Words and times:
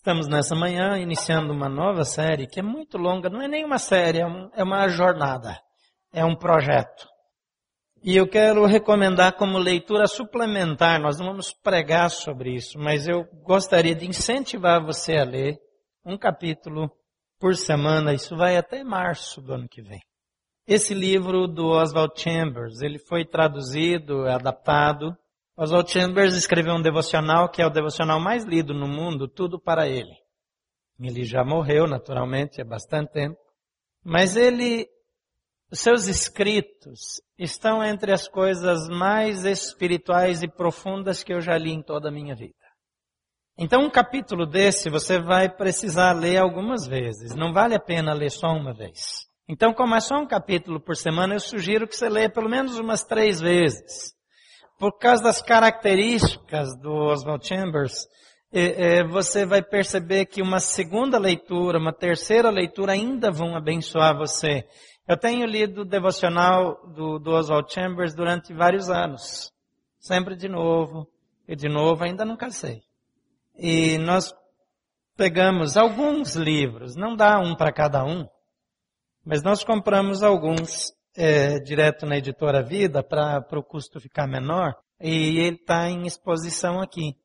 Estamos 0.00 0.28
nessa 0.28 0.56
manhã 0.56 0.96
iniciando 0.96 1.52
uma 1.52 1.68
nova 1.68 2.06
série 2.06 2.46
que 2.46 2.58
é 2.58 2.62
muito 2.62 2.96
longa, 2.96 3.28
não 3.28 3.42
é 3.42 3.46
nem 3.46 3.66
uma 3.66 3.76
série, 3.76 4.20
é, 4.20 4.26
um, 4.26 4.48
é 4.54 4.64
uma 4.64 4.88
jornada, 4.88 5.60
é 6.10 6.24
um 6.24 6.34
projeto. 6.34 7.06
E 8.02 8.16
eu 8.16 8.26
quero 8.26 8.64
recomendar 8.64 9.36
como 9.36 9.58
leitura 9.58 10.06
suplementar, 10.06 10.98
nós 10.98 11.18
não 11.18 11.26
vamos 11.26 11.52
pregar 11.52 12.08
sobre 12.08 12.54
isso, 12.54 12.78
mas 12.78 13.06
eu 13.06 13.26
gostaria 13.44 13.94
de 13.94 14.08
incentivar 14.08 14.82
você 14.82 15.18
a 15.18 15.24
ler 15.24 15.58
um 16.02 16.16
capítulo 16.16 16.90
por 17.38 17.54
semana, 17.54 18.14
isso 18.14 18.34
vai 18.34 18.56
até 18.56 18.82
março 18.82 19.42
do 19.42 19.52
ano 19.52 19.68
que 19.68 19.82
vem. 19.82 20.00
Esse 20.66 20.94
livro 20.94 21.46
do 21.46 21.66
Oswald 21.66 22.18
Chambers, 22.18 22.80
ele 22.80 22.98
foi 22.98 23.26
traduzido, 23.26 24.26
adaptado, 24.26 25.14
Oswald 25.62 25.92
Chambers 25.92 26.34
escreveu 26.36 26.72
um 26.72 26.80
devocional 26.80 27.46
que 27.46 27.60
é 27.60 27.66
o 27.66 27.70
devocional 27.70 28.18
mais 28.18 28.46
lido 28.46 28.72
no 28.72 28.88
mundo, 28.88 29.28
Tudo 29.28 29.60
para 29.60 29.86
Ele. 29.86 30.16
Ele 30.98 31.22
já 31.22 31.44
morreu, 31.44 31.86
naturalmente, 31.86 32.62
há 32.62 32.64
bastante 32.64 33.12
tempo. 33.12 33.36
Mas 34.02 34.36
ele, 34.36 34.88
os 35.70 35.80
seus 35.80 36.06
escritos 36.06 37.20
estão 37.38 37.84
entre 37.84 38.10
as 38.10 38.26
coisas 38.26 38.88
mais 38.88 39.44
espirituais 39.44 40.42
e 40.42 40.48
profundas 40.48 41.22
que 41.22 41.34
eu 41.34 41.42
já 41.42 41.58
li 41.58 41.72
em 41.72 41.82
toda 41.82 42.08
a 42.08 42.12
minha 42.12 42.34
vida. 42.34 42.54
Então, 43.58 43.82
um 43.82 43.90
capítulo 43.90 44.46
desse 44.46 44.88
você 44.88 45.20
vai 45.20 45.54
precisar 45.54 46.12
ler 46.12 46.38
algumas 46.38 46.86
vezes. 46.86 47.34
Não 47.34 47.52
vale 47.52 47.74
a 47.74 47.80
pena 47.80 48.14
ler 48.14 48.30
só 48.30 48.48
uma 48.48 48.72
vez. 48.72 49.26
Então, 49.46 49.74
como 49.74 49.94
é 49.94 50.00
só 50.00 50.16
um 50.16 50.26
capítulo 50.26 50.80
por 50.80 50.96
semana, 50.96 51.34
eu 51.34 51.40
sugiro 51.40 51.86
que 51.86 51.94
você 51.94 52.08
leia 52.08 52.30
pelo 52.30 52.48
menos 52.48 52.78
umas 52.78 53.04
três 53.04 53.42
vezes 53.42 54.18
por 54.80 54.96
causa 54.96 55.22
das 55.22 55.42
características 55.42 56.74
do 56.80 56.90
Oswald 56.90 57.46
Chambers, 57.46 58.08
é, 58.50 59.00
é, 59.00 59.06
você 59.06 59.44
vai 59.44 59.62
perceber 59.62 60.24
que 60.24 60.40
uma 60.40 60.58
segunda 60.58 61.18
leitura, 61.18 61.78
uma 61.78 61.92
terceira 61.92 62.48
leitura 62.48 62.92
ainda 62.92 63.30
vão 63.30 63.54
abençoar 63.54 64.16
você. 64.16 64.66
Eu 65.06 65.18
tenho 65.18 65.44
lido 65.44 65.82
o 65.82 65.84
devocional 65.84 66.80
do, 66.94 67.18
do 67.18 67.30
Oswald 67.30 67.70
Chambers 67.70 68.14
durante 68.14 68.54
vários 68.54 68.88
anos. 68.88 69.52
Sempre 69.98 70.34
de 70.34 70.48
novo, 70.48 71.06
e 71.46 71.54
de 71.54 71.68
novo, 71.68 72.02
ainda 72.02 72.24
não 72.24 72.34
cansei. 72.34 72.80
E 73.58 73.98
nós 73.98 74.34
pegamos 75.14 75.76
alguns 75.76 76.36
livros, 76.36 76.96
não 76.96 77.14
dá 77.14 77.38
um 77.38 77.54
para 77.54 77.70
cada 77.70 78.02
um, 78.02 78.26
mas 79.26 79.42
nós 79.42 79.62
compramos 79.62 80.22
alguns 80.22 80.90
é, 81.16 81.58
direto 81.58 82.06
na 82.06 82.16
editora 82.16 82.62
Vida 82.62 83.02
para 83.02 83.58
o 83.58 83.62
custo 83.62 84.00
ficar 84.00 84.26
menor 84.26 84.74
e 85.00 85.38
ele 85.38 85.56
está 85.56 85.88
em 85.88 86.06
exposição 86.06 86.80
aqui. 86.80 87.16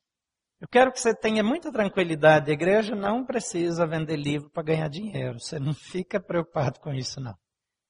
Eu 0.62 0.68
quero 0.70 0.92
que 0.92 1.00
você 1.00 1.14
tenha 1.14 1.44
muita 1.44 1.72
tranquilidade. 1.72 2.50
A 2.50 2.54
igreja 2.54 2.96
não 2.96 3.26
precisa 3.26 3.86
vender 3.86 4.16
livro 4.16 4.50
para 4.50 4.64
ganhar 4.64 4.88
dinheiro. 4.88 5.40
Você 5.40 5.60
não 5.60 5.74
fica 5.74 6.20
preocupado 6.20 6.80
com 6.80 6.94
isso, 6.94 7.20
não. 7.20 7.36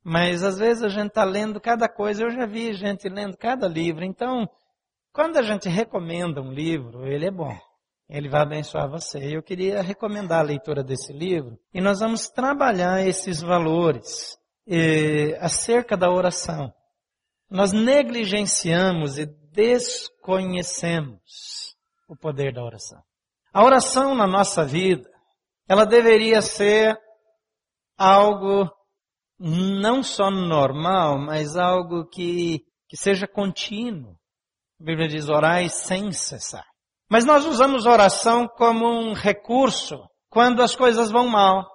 Mas 0.04 0.44
às 0.44 0.58
vezes 0.58 0.84
a 0.84 0.90
gente 0.90 1.10
está 1.10 1.24
lendo 1.24 1.62
cada 1.62 1.88
coisa. 1.88 2.24
Eu 2.24 2.32
já 2.32 2.46
vi 2.46 2.74
gente 2.74 3.08
lendo 3.08 3.38
cada 3.38 3.68
livro. 3.68 4.04
Então, 4.04 4.50
quando 5.14 5.38
a 5.38 5.44
gente 5.44 5.70
recomenda 5.70 6.42
um 6.42 6.52
livro, 6.52 7.06
ele 7.08 7.28
é 7.28 7.32
bom. 7.32 7.56
Ele 8.10 8.30
vai 8.30 8.42
abençoar 8.42 8.90
você. 8.90 9.20
Eu 9.20 9.42
queria 9.42 9.82
recomendar 9.82 10.40
a 10.40 10.48
leitura 10.48 10.84
desse 10.84 11.14
livro. 11.14 11.58
E 11.74 11.80
nós 11.80 12.00
vamos 12.00 12.30
trabalhar 12.30 13.06
esses 13.08 13.42
valores 13.42 14.38
eh, 14.68 15.38
acerca 15.40 15.96
da 15.96 16.10
oração. 16.10 16.74
Nós 17.50 17.72
negligenciamos 17.72 19.18
e 19.18 19.26
desconhecemos 19.52 21.76
o 22.08 22.16
poder 22.16 22.54
da 22.54 22.64
oração. 22.64 23.02
A 23.54 23.64
oração 23.64 24.16
na 24.16 24.28
nossa 24.28 24.66
vida, 24.66 25.10
ela 25.68 25.86
deveria 25.86 26.42
ser 26.42 26.98
algo 27.98 28.70
não 29.40 30.04
só 30.04 30.30
normal, 30.30 31.18
mas 31.18 31.56
algo 31.56 32.06
que, 32.08 32.66
que 32.88 32.98
seja 32.98 33.28
contínuo. 33.28 34.18
A 34.80 34.84
Bíblia 34.84 35.08
diz 35.08 35.30
orai 35.30 35.70
sem 35.70 36.12
cessar. 36.12 36.66
Mas 37.10 37.26
nós 37.26 37.46
usamos 37.46 37.86
oração 37.86 38.48
como 38.48 38.88
um 38.88 39.14
recurso 39.14 39.98
quando 40.30 40.62
as 40.62 40.76
coisas 40.76 41.12
vão 41.12 41.28
mal, 41.28 41.66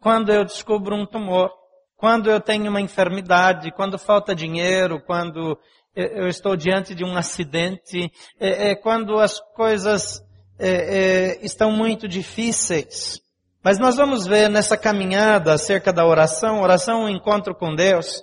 quando 0.00 0.32
eu 0.32 0.44
descubro 0.44 0.96
um 0.96 1.06
tumor, 1.06 1.50
quando 1.96 2.30
eu 2.30 2.40
tenho 2.40 2.70
uma 2.70 2.80
enfermidade, 2.80 3.72
quando 3.72 3.98
falta 3.98 4.34
dinheiro, 4.34 5.02
quando 5.04 5.58
eu 5.94 6.26
estou 6.26 6.56
diante 6.56 6.94
de 6.94 7.04
um 7.04 7.16
acidente, 7.16 8.10
é, 8.38 8.70
é, 8.70 8.74
quando 8.74 9.18
as 9.18 9.38
coisas 9.54 10.20
é, 10.58 11.38
estão 11.44 11.70
muito 11.70 12.08
difíceis. 12.08 13.20
Mas 13.62 13.78
nós 13.78 13.96
vamos 13.96 14.26
ver 14.26 14.50
nessa 14.50 14.76
caminhada 14.76 15.52
acerca 15.52 15.92
da 15.92 16.04
oração, 16.04 16.60
oração 16.60 17.04
um 17.04 17.08
encontro 17.08 17.54
com 17.54 17.74
Deus, 17.74 18.22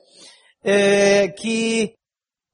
que 1.40 1.96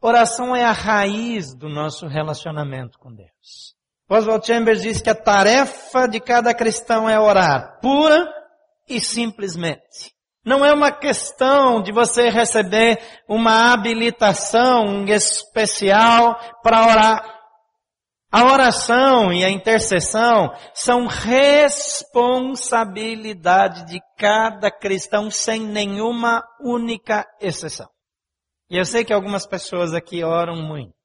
oração 0.01 0.55
é 0.55 0.63
a 0.63 0.71
raiz 0.71 1.53
do 1.53 1.67
nosso 1.67 2.07
relacionamento 2.07 2.97
com 2.97 3.13
Deus. 3.13 3.75
Oswald 4.09 4.47
Chambers 4.47 4.81
diz 4.81 5.01
que 5.01 5.09
a 5.09 5.15
tarefa 5.15 6.07
de 6.07 6.21
cada 6.21 6.53
cristão 6.53 7.09
é 7.09 7.19
orar, 7.19 7.77
pura 7.81 8.25
e 8.87 9.01
simplesmente. 9.01 10.16
Não 10.47 10.63
é 10.63 10.71
uma 10.73 10.91
questão 10.93 11.83
de 11.83 11.91
você 11.91 12.29
receber 12.29 12.99
uma 13.27 13.73
habilitação 13.73 15.03
especial 15.05 16.39
para 16.63 16.87
orar. 16.87 17.21
A 18.31 18.45
oração 18.45 19.33
e 19.33 19.43
a 19.43 19.49
intercessão 19.49 20.49
são 20.73 21.05
responsabilidade 21.05 23.87
de 23.87 23.99
cada 24.17 24.71
cristão 24.71 25.29
sem 25.29 25.59
nenhuma 25.59 26.41
única 26.61 27.27
exceção. 27.41 27.89
E 28.69 28.77
eu 28.77 28.85
sei 28.85 29.03
que 29.03 29.11
algumas 29.11 29.45
pessoas 29.45 29.93
aqui 29.93 30.23
oram 30.23 30.55
muito. 30.55 30.95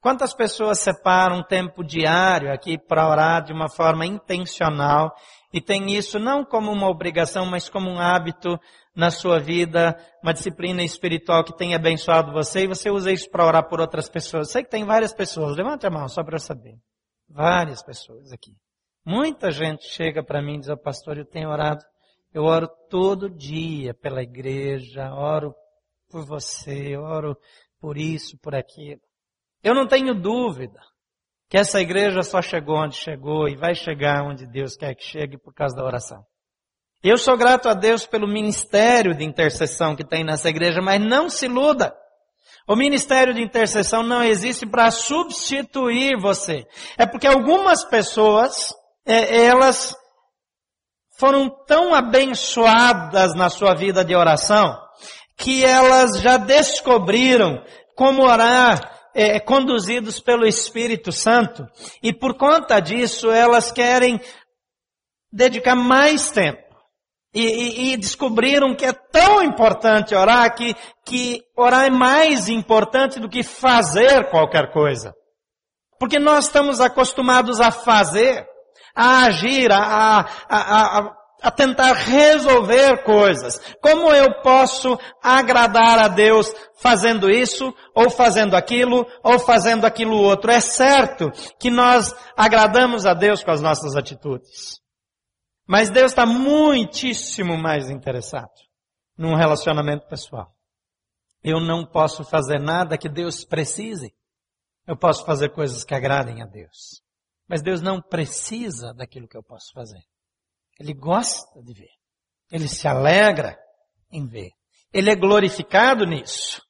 Quantas 0.00 0.32
pessoas 0.32 0.78
separam 0.78 1.38
um 1.38 1.42
tempo 1.42 1.84
diário 1.84 2.50
aqui 2.50 2.78
para 2.78 3.06
orar 3.06 3.44
de 3.44 3.52
uma 3.52 3.68
forma 3.68 4.06
intencional 4.06 5.14
e 5.52 5.60
tem 5.60 5.92
isso 5.94 6.18
não 6.18 6.42
como 6.42 6.72
uma 6.72 6.88
obrigação, 6.88 7.44
mas 7.44 7.68
como 7.68 7.90
um 7.90 8.00
hábito 8.00 8.58
na 8.96 9.10
sua 9.10 9.38
vida, 9.38 9.94
uma 10.22 10.32
disciplina 10.32 10.82
espiritual 10.82 11.44
que 11.44 11.54
tem 11.54 11.74
abençoado 11.74 12.32
você 12.32 12.64
e 12.64 12.68
você 12.68 12.90
usa 12.90 13.12
isso 13.12 13.28
para 13.30 13.44
orar 13.44 13.68
por 13.68 13.78
outras 13.78 14.08
pessoas. 14.08 14.50
Sei 14.50 14.64
que 14.64 14.70
tem 14.70 14.84
várias 14.84 15.12
pessoas, 15.12 15.56
levante 15.56 15.86
a 15.86 15.90
mão 15.90 16.08
só 16.08 16.24
para 16.24 16.36
eu 16.36 16.40
saber. 16.40 16.76
Várias 17.28 17.82
pessoas 17.82 18.32
aqui. 18.32 18.52
Muita 19.04 19.50
gente 19.50 19.84
chega 19.86 20.24
para 20.24 20.40
mim 20.40 20.56
e 20.56 20.60
diz, 20.60 20.68
oh, 20.70 20.78
pastor, 20.78 21.18
eu 21.18 21.26
tenho 21.26 21.50
orado, 21.50 21.84
eu 22.32 22.44
oro 22.44 22.68
todo 22.88 23.28
dia 23.28 23.92
pela 23.92 24.22
igreja, 24.22 25.12
oro 25.12 25.54
por 26.08 26.24
você, 26.24 26.96
oro 26.96 27.36
por 27.80 27.98
isso, 27.98 28.38
por 28.38 28.54
aquilo. 28.54 29.00
Eu 29.62 29.74
não 29.74 29.86
tenho 29.86 30.14
dúvida 30.14 30.80
que 31.48 31.58
essa 31.58 31.80
igreja 31.80 32.22
só 32.22 32.40
chegou 32.40 32.76
onde 32.76 32.96
chegou 32.96 33.48
e 33.48 33.56
vai 33.56 33.74
chegar 33.74 34.22
onde 34.22 34.46
Deus 34.46 34.76
quer 34.76 34.94
que 34.94 35.04
chegue 35.04 35.36
por 35.36 35.52
causa 35.52 35.74
da 35.74 35.84
oração. 35.84 36.24
Eu 37.02 37.18
sou 37.18 37.36
grato 37.36 37.68
a 37.68 37.74
Deus 37.74 38.06
pelo 38.06 38.28
ministério 38.28 39.14
de 39.14 39.24
intercessão 39.24 39.96
que 39.96 40.06
tem 40.06 40.22
nessa 40.22 40.48
igreja, 40.48 40.80
mas 40.80 41.00
não 41.00 41.28
se 41.28 41.46
iluda. 41.46 41.92
O 42.68 42.76
ministério 42.76 43.34
de 43.34 43.42
intercessão 43.42 44.02
não 44.02 44.22
existe 44.22 44.66
para 44.66 44.90
substituir 44.90 46.16
você. 46.20 46.64
É 46.96 47.06
porque 47.06 47.26
algumas 47.26 47.84
pessoas, 47.84 48.72
é, 49.04 49.44
elas 49.44 49.96
foram 51.18 51.50
tão 51.66 51.94
abençoadas 51.94 53.34
na 53.34 53.48
sua 53.50 53.74
vida 53.74 54.04
de 54.04 54.14
oração, 54.14 54.78
que 55.36 55.64
elas 55.64 56.20
já 56.20 56.36
descobriram 56.36 57.64
como 57.96 58.22
orar 58.22 58.99
é, 59.14 59.40
conduzidos 59.40 60.20
pelo 60.20 60.46
Espírito 60.46 61.12
Santo 61.12 61.66
e 62.02 62.12
por 62.12 62.36
conta 62.36 62.80
disso 62.80 63.30
elas 63.30 63.70
querem 63.70 64.20
dedicar 65.32 65.74
mais 65.76 66.30
tempo. 66.30 66.70
E, 67.32 67.42
e, 67.42 67.92
e, 67.92 67.96
descobriram 67.96 68.74
que 68.74 68.84
é 68.84 68.92
tão 68.92 69.40
importante 69.44 70.16
orar 70.16 70.52
que, 70.52 70.74
que 71.06 71.40
orar 71.56 71.86
é 71.86 71.90
mais 71.90 72.48
importante 72.48 73.20
do 73.20 73.28
que 73.28 73.44
fazer 73.44 74.28
qualquer 74.30 74.72
coisa. 74.72 75.14
Porque 75.96 76.18
nós 76.18 76.46
estamos 76.46 76.80
acostumados 76.80 77.60
a 77.60 77.70
fazer, 77.70 78.44
a 78.96 79.26
agir, 79.26 79.70
a, 79.70 79.78
a, 79.78 80.26
a, 80.48 80.98
a 80.98 81.19
tentar 81.48 81.92
resolver 81.92 83.04
coisas. 83.04 83.60
Como 83.80 84.12
eu 84.12 84.42
posso 84.42 84.98
agradar 85.22 86.00
a 86.00 86.08
Deus 86.08 86.52
fazendo 86.80 87.30
isso, 87.30 87.72
ou 87.94 88.10
fazendo 88.10 88.56
aquilo, 88.56 89.06
ou 89.22 89.38
fazendo 89.38 89.84
aquilo 89.84 90.16
outro? 90.16 90.50
É 90.50 90.58
certo 90.58 91.30
que 91.60 91.70
nós 91.70 92.12
agradamos 92.36 93.06
a 93.06 93.14
Deus 93.14 93.44
com 93.44 93.52
as 93.52 93.60
nossas 93.60 93.94
atitudes. 93.94 94.80
Mas 95.66 95.88
Deus 95.88 96.10
está 96.10 96.26
muitíssimo 96.26 97.56
mais 97.56 97.88
interessado 97.88 98.50
num 99.16 99.36
relacionamento 99.36 100.08
pessoal. 100.08 100.52
Eu 101.44 101.60
não 101.60 101.86
posso 101.86 102.24
fazer 102.24 102.58
nada 102.58 102.98
que 102.98 103.08
Deus 103.08 103.44
precise. 103.44 104.12
Eu 104.86 104.96
posso 104.96 105.24
fazer 105.24 105.50
coisas 105.50 105.84
que 105.84 105.94
agradem 105.94 106.42
a 106.42 106.46
Deus. 106.46 107.02
Mas 107.48 107.62
Deus 107.62 107.80
não 107.80 108.00
precisa 108.00 108.92
daquilo 108.92 109.28
que 109.28 109.36
eu 109.36 109.42
posso 109.42 109.72
fazer. 109.72 110.02
Ele 110.80 110.94
gosta 110.94 111.62
de 111.62 111.74
ver. 111.74 111.90
Ele 112.50 112.66
se 112.66 112.88
alegra 112.88 113.58
em 114.10 114.26
ver. 114.26 114.50
Ele 114.92 115.10
é 115.10 115.14
glorificado 115.14 116.06
nisso. 116.06 116.62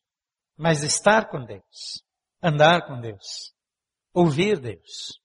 Mas 0.59 0.83
estar 0.83 1.31
com 1.31 1.43
Deus, 1.43 2.03
andar 2.43 2.87
com 2.87 3.01
Deus, 3.01 3.55
ouvir 4.12 4.59
Deus. 4.59 5.19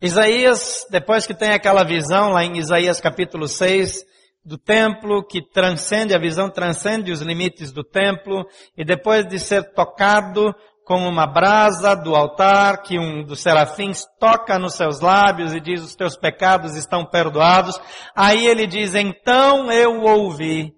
Isaías, 0.00 0.86
depois 0.90 1.26
que 1.26 1.34
tem 1.34 1.50
aquela 1.50 1.82
visão 1.82 2.30
lá 2.30 2.44
em 2.44 2.58
Isaías 2.58 3.00
capítulo 3.00 3.48
6, 3.48 4.04
do 4.44 4.56
templo 4.56 5.26
que 5.26 5.42
transcende, 5.42 6.14
a 6.14 6.20
visão 6.20 6.48
transcende 6.48 7.10
os 7.10 7.20
limites 7.20 7.72
do 7.72 7.82
templo, 7.82 8.46
e 8.76 8.84
depois 8.84 9.26
de 9.26 9.40
ser 9.40 9.72
tocado 9.72 10.54
com 10.86 11.08
uma 11.08 11.26
brasa 11.26 11.96
do 11.96 12.14
altar 12.14 12.80
que 12.80 12.96
um 12.96 13.24
dos 13.24 13.40
serafins 13.42 14.06
toca 14.20 14.56
nos 14.56 14.74
seus 14.74 15.00
lábios 15.00 15.52
e 15.52 15.60
diz 15.60 15.82
os 15.82 15.96
teus 15.96 16.16
pecados 16.16 16.76
estão 16.76 17.04
perdoados. 17.04 17.76
Aí 18.14 18.46
ele 18.46 18.68
diz, 18.68 18.94
então 18.94 19.70
eu 19.72 20.00
ouvi 20.02 20.72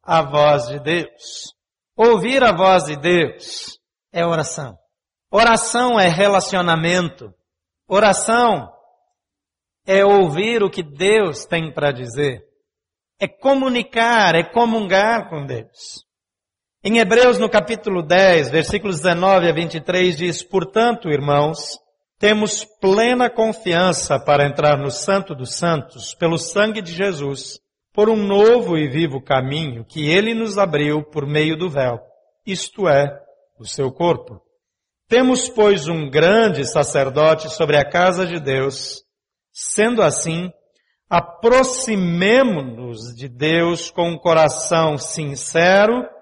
a 0.00 0.22
voz 0.22 0.68
de 0.68 0.78
Deus. 0.78 1.52
Ouvir 1.96 2.44
a 2.44 2.56
voz 2.56 2.84
de 2.84 2.96
Deus 2.96 3.80
é 4.12 4.24
oração. 4.24 4.78
Oração 5.28 5.98
é 5.98 6.06
relacionamento. 6.06 7.34
Oração 7.88 8.72
é 9.84 10.04
ouvir 10.04 10.62
o 10.62 10.70
que 10.70 10.84
Deus 10.84 11.44
tem 11.46 11.74
para 11.74 11.90
dizer. 11.90 12.44
É 13.18 13.26
comunicar, 13.26 14.36
é 14.36 14.44
comungar 14.44 15.28
com 15.28 15.44
Deus. 15.44 16.06
Em 16.90 17.00
Hebreus, 17.00 17.38
no 17.38 17.50
capítulo 17.50 18.02
10, 18.02 18.48
versículos 18.48 18.96
19 18.96 19.46
a 19.46 19.52
23, 19.52 20.16
diz, 20.16 20.42
Portanto, 20.42 21.10
irmãos, 21.10 21.78
temos 22.18 22.64
plena 22.64 23.28
confiança 23.28 24.18
para 24.18 24.46
entrar 24.46 24.78
no 24.78 24.90
Santo 24.90 25.34
dos 25.34 25.54
Santos 25.54 26.14
pelo 26.14 26.38
sangue 26.38 26.80
de 26.80 26.94
Jesus, 26.94 27.60
por 27.92 28.08
um 28.08 28.16
novo 28.16 28.78
e 28.78 28.88
vivo 28.88 29.20
caminho 29.20 29.84
que 29.84 30.08
ele 30.08 30.32
nos 30.32 30.56
abriu 30.56 31.02
por 31.02 31.26
meio 31.26 31.58
do 31.58 31.68
véu, 31.68 32.00
isto 32.46 32.88
é, 32.88 33.20
o 33.60 33.66
seu 33.66 33.92
corpo. 33.92 34.40
Temos, 35.06 35.46
pois, 35.46 35.88
um 35.88 36.08
grande 36.08 36.64
sacerdote 36.64 37.50
sobre 37.50 37.76
a 37.76 37.84
casa 37.84 38.26
de 38.26 38.40
Deus. 38.40 39.02
Sendo 39.52 40.00
assim, 40.00 40.50
aproximemo-nos 41.10 43.14
de 43.14 43.28
Deus 43.28 43.90
com 43.90 44.12
um 44.12 44.16
coração 44.16 44.96
sincero 44.96 46.16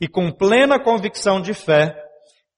e 0.00 0.08
com 0.08 0.32
plena 0.32 0.82
convicção 0.82 1.40
de 1.40 1.52
fé, 1.52 1.94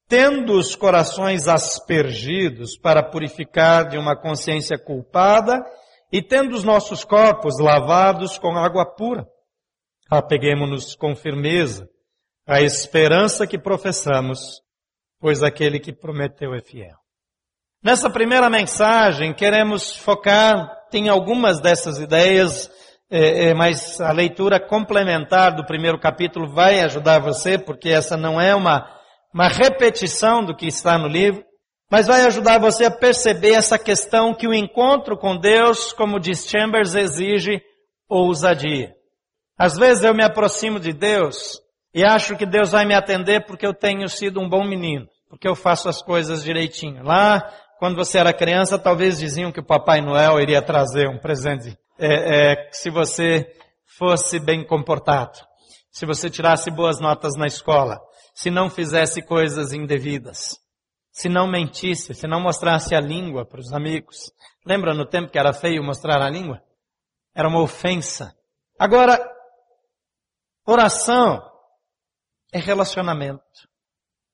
tendo 0.09 0.53
os 0.53 0.77
corações 0.77 1.49
aspergidos 1.49 2.77
para 2.77 3.03
purificar 3.03 3.89
de 3.89 3.99
uma 3.99 4.15
consciência 4.15 4.79
culpada 4.79 5.65
e 6.13 6.23
tendo 6.23 6.55
os 6.55 6.63
nossos 6.63 7.05
corpos 7.05 7.59
lavados 7.59 8.39
com 8.39 8.57
água 8.57 8.85
pura. 8.85 9.27
Apeguemos-nos 10.11 10.95
com 10.95 11.17
firmeza 11.17 11.89
à 12.47 12.61
esperança 12.61 13.47
que 13.47 13.59
professamos, 13.59 14.61
pois 15.19 15.43
aquele 15.43 15.81
que 15.81 15.93
prometeu 15.93 16.55
é 16.55 16.61
fiel. 16.61 16.97
Nessa 17.83 18.11
primeira 18.11 18.49
mensagem, 18.49 19.35
queremos 19.35 19.97
focar 19.97 20.71
em 20.93 21.09
algumas 21.09 21.61
dessas 21.61 21.99
ideias 21.99 22.71
é, 23.15 23.51
é, 23.51 23.55
mas 23.55 24.01
a 24.01 24.11
leitura 24.11 24.59
complementar 24.59 25.55
do 25.55 25.67
primeiro 25.67 26.01
capítulo 26.01 26.49
vai 26.49 26.81
ajudar 26.81 27.19
você, 27.19 27.59
porque 27.59 27.91
essa 27.91 28.17
não 28.17 28.41
é 28.41 28.55
uma, 28.55 28.89
uma 29.35 29.49
repetição 29.49 30.43
do 30.43 30.57
que 30.57 30.67
está 30.67 30.97
no 30.97 31.09
livro, 31.09 31.45
mas 31.91 32.07
vai 32.07 32.23
ajudar 32.23 32.59
você 32.59 32.87
a 32.87 32.91
perceber 32.91 33.53
essa 33.53 33.79
questão 33.79 34.35
que 34.35 34.49
o 34.49 34.55
encontro 34.55 35.19
com 35.19 35.37
Deus, 35.37 35.93
como 35.93 36.19
diz 36.19 36.49
Chambers, 36.49 36.95
exige 36.95 37.61
ousadia. 38.09 38.95
Às 39.59 39.77
vezes 39.77 40.03
eu 40.03 40.15
me 40.15 40.25
aproximo 40.25 40.81
de 40.81 40.95
Deus 40.95 41.61
e 41.95 42.03
acho 42.03 42.35
que 42.35 42.47
Deus 42.47 42.71
vai 42.73 42.87
me 42.87 42.95
atender 42.95 43.45
porque 43.45 43.67
eu 43.67 43.75
tenho 43.75 44.09
sido 44.09 44.41
um 44.41 44.49
bom 44.49 44.67
menino, 44.67 45.07
porque 45.29 45.47
eu 45.47 45.55
faço 45.55 45.87
as 45.87 46.01
coisas 46.01 46.43
direitinho. 46.43 47.03
Lá, 47.05 47.47
quando 47.79 47.95
você 47.95 48.17
era 48.17 48.33
criança, 48.33 48.79
talvez 48.79 49.19
diziam 49.19 49.53
que 49.53 49.61
o 49.61 49.67
Papai 49.67 50.01
Noel 50.01 50.41
iria 50.41 50.63
trazer 50.63 51.11
um 51.11 51.19
presente 51.19 51.77
é, 52.05 52.53
é, 52.53 52.71
se 52.73 52.91
você 52.91 53.47
fosse 53.97 54.41
bem 54.41 54.67
comportado, 54.67 55.39
se 55.91 56.05
você 56.05 56.29
tirasse 56.29 56.71
boas 56.71 57.01
notas 57.01 57.35
na 57.37 57.47
escola, 57.47 58.01
se 58.35 58.51
não 58.51 58.69
fizesse 58.69 59.23
coisas 59.23 59.73
indevidas, 59.73 60.59
se 61.13 61.29
não 61.29 61.47
mentisse, 61.47 62.13
se 62.15 62.27
não 62.27 62.41
mostrasse 62.41 62.95
a 62.95 63.01
língua 63.01 63.47
para 63.47 63.61
os 63.61 63.73
amigos. 63.73 64.17
Lembra 64.67 64.95
no 64.95 65.07
tempo 65.07 65.31
que 65.31 65.39
era 65.39 65.53
feio 65.53 65.85
mostrar 65.85 66.21
a 66.21 66.31
língua? 66.31 66.61
Era 67.35 67.49
uma 67.49 67.61
ofensa. 67.61 68.35
Agora, 68.79 69.19
oração 70.67 71.41
é 72.53 72.59
relacionamento. 72.59 73.43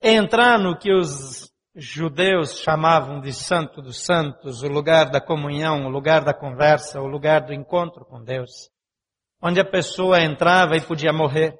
É 0.00 0.12
entrar 0.12 0.58
no 0.58 0.78
que 0.78 0.92
os 0.92 1.50
judeus 1.78 2.58
chamavam 2.58 3.20
de 3.20 3.32
Santo 3.32 3.80
dos 3.80 4.04
Santos, 4.04 4.64
o 4.64 4.68
lugar 4.68 5.10
da 5.10 5.20
comunhão, 5.20 5.86
o 5.86 5.88
lugar 5.88 6.24
da 6.24 6.34
conversa, 6.34 7.00
o 7.00 7.06
lugar 7.06 7.42
do 7.42 7.54
encontro 7.54 8.04
com 8.04 8.20
Deus, 8.20 8.68
onde 9.40 9.60
a 9.60 9.64
pessoa 9.64 10.20
entrava 10.20 10.76
e 10.76 10.80
podia 10.80 11.12
morrer, 11.12 11.54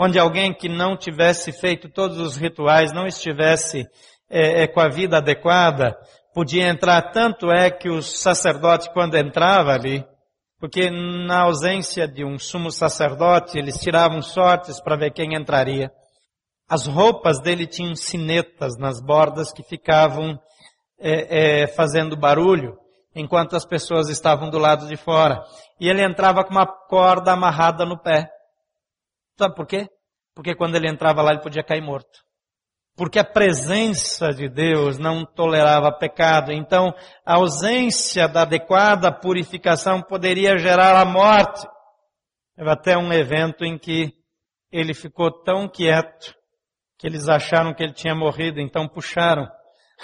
onde 0.00 0.18
alguém 0.18 0.54
que 0.54 0.70
não 0.70 0.96
tivesse 0.96 1.52
feito 1.52 1.90
todos 1.90 2.18
os 2.18 2.36
rituais, 2.38 2.94
não 2.94 3.06
estivesse 3.06 3.86
é, 4.30 4.62
é, 4.62 4.66
com 4.66 4.80
a 4.80 4.88
vida 4.88 5.18
adequada, 5.18 5.98
podia 6.34 6.66
entrar. 6.66 7.12
Tanto 7.12 7.52
é 7.52 7.70
que 7.70 7.90
o 7.90 8.00
sacerdote, 8.00 8.90
quando 8.94 9.16
entrava 9.16 9.72
ali, 9.72 10.02
porque 10.58 10.90
na 10.90 11.42
ausência 11.42 12.08
de 12.08 12.24
um 12.24 12.38
sumo 12.38 12.70
sacerdote, 12.70 13.58
eles 13.58 13.78
tiravam 13.78 14.22
sortes 14.22 14.80
para 14.80 14.96
ver 14.96 15.12
quem 15.12 15.34
entraria. 15.34 15.92
As 16.72 16.86
roupas 16.86 17.38
dele 17.38 17.66
tinham 17.66 17.94
sinetas 17.94 18.78
nas 18.78 18.98
bordas 18.98 19.52
que 19.52 19.62
ficavam 19.62 20.40
é, 20.98 21.64
é, 21.64 21.66
fazendo 21.66 22.16
barulho 22.16 22.78
enquanto 23.14 23.54
as 23.54 23.66
pessoas 23.66 24.08
estavam 24.08 24.48
do 24.48 24.56
lado 24.56 24.88
de 24.88 24.96
fora. 24.96 25.44
E 25.78 25.86
ele 25.86 26.02
entrava 26.02 26.42
com 26.42 26.50
uma 26.50 26.66
corda 26.66 27.30
amarrada 27.30 27.84
no 27.84 28.00
pé. 28.00 28.26
Sabe 29.38 29.54
por 29.54 29.66
quê? 29.66 29.86
Porque 30.34 30.54
quando 30.54 30.74
ele 30.74 30.88
entrava 30.88 31.20
lá 31.20 31.32
ele 31.32 31.42
podia 31.42 31.62
cair 31.62 31.82
morto. 31.82 32.20
Porque 32.96 33.18
a 33.18 33.24
presença 33.24 34.30
de 34.30 34.48
Deus 34.48 34.96
não 34.96 35.26
tolerava 35.26 35.92
pecado. 35.92 36.52
Então, 36.52 36.94
a 37.22 37.34
ausência 37.34 38.26
da 38.26 38.42
adequada 38.42 39.12
purificação 39.12 40.00
poderia 40.00 40.56
gerar 40.56 40.98
a 40.98 41.04
morte. 41.04 41.68
Teve 42.56 42.70
até 42.70 42.96
um 42.96 43.12
evento 43.12 43.62
em 43.62 43.76
que 43.76 44.10
ele 44.70 44.94
ficou 44.94 45.30
tão 45.30 45.68
quieto 45.68 46.40
que 47.02 47.08
eles 47.08 47.28
acharam 47.28 47.74
que 47.74 47.82
ele 47.82 47.92
tinha 47.92 48.14
morrido, 48.14 48.60
então 48.60 48.86
puxaram 48.86 49.50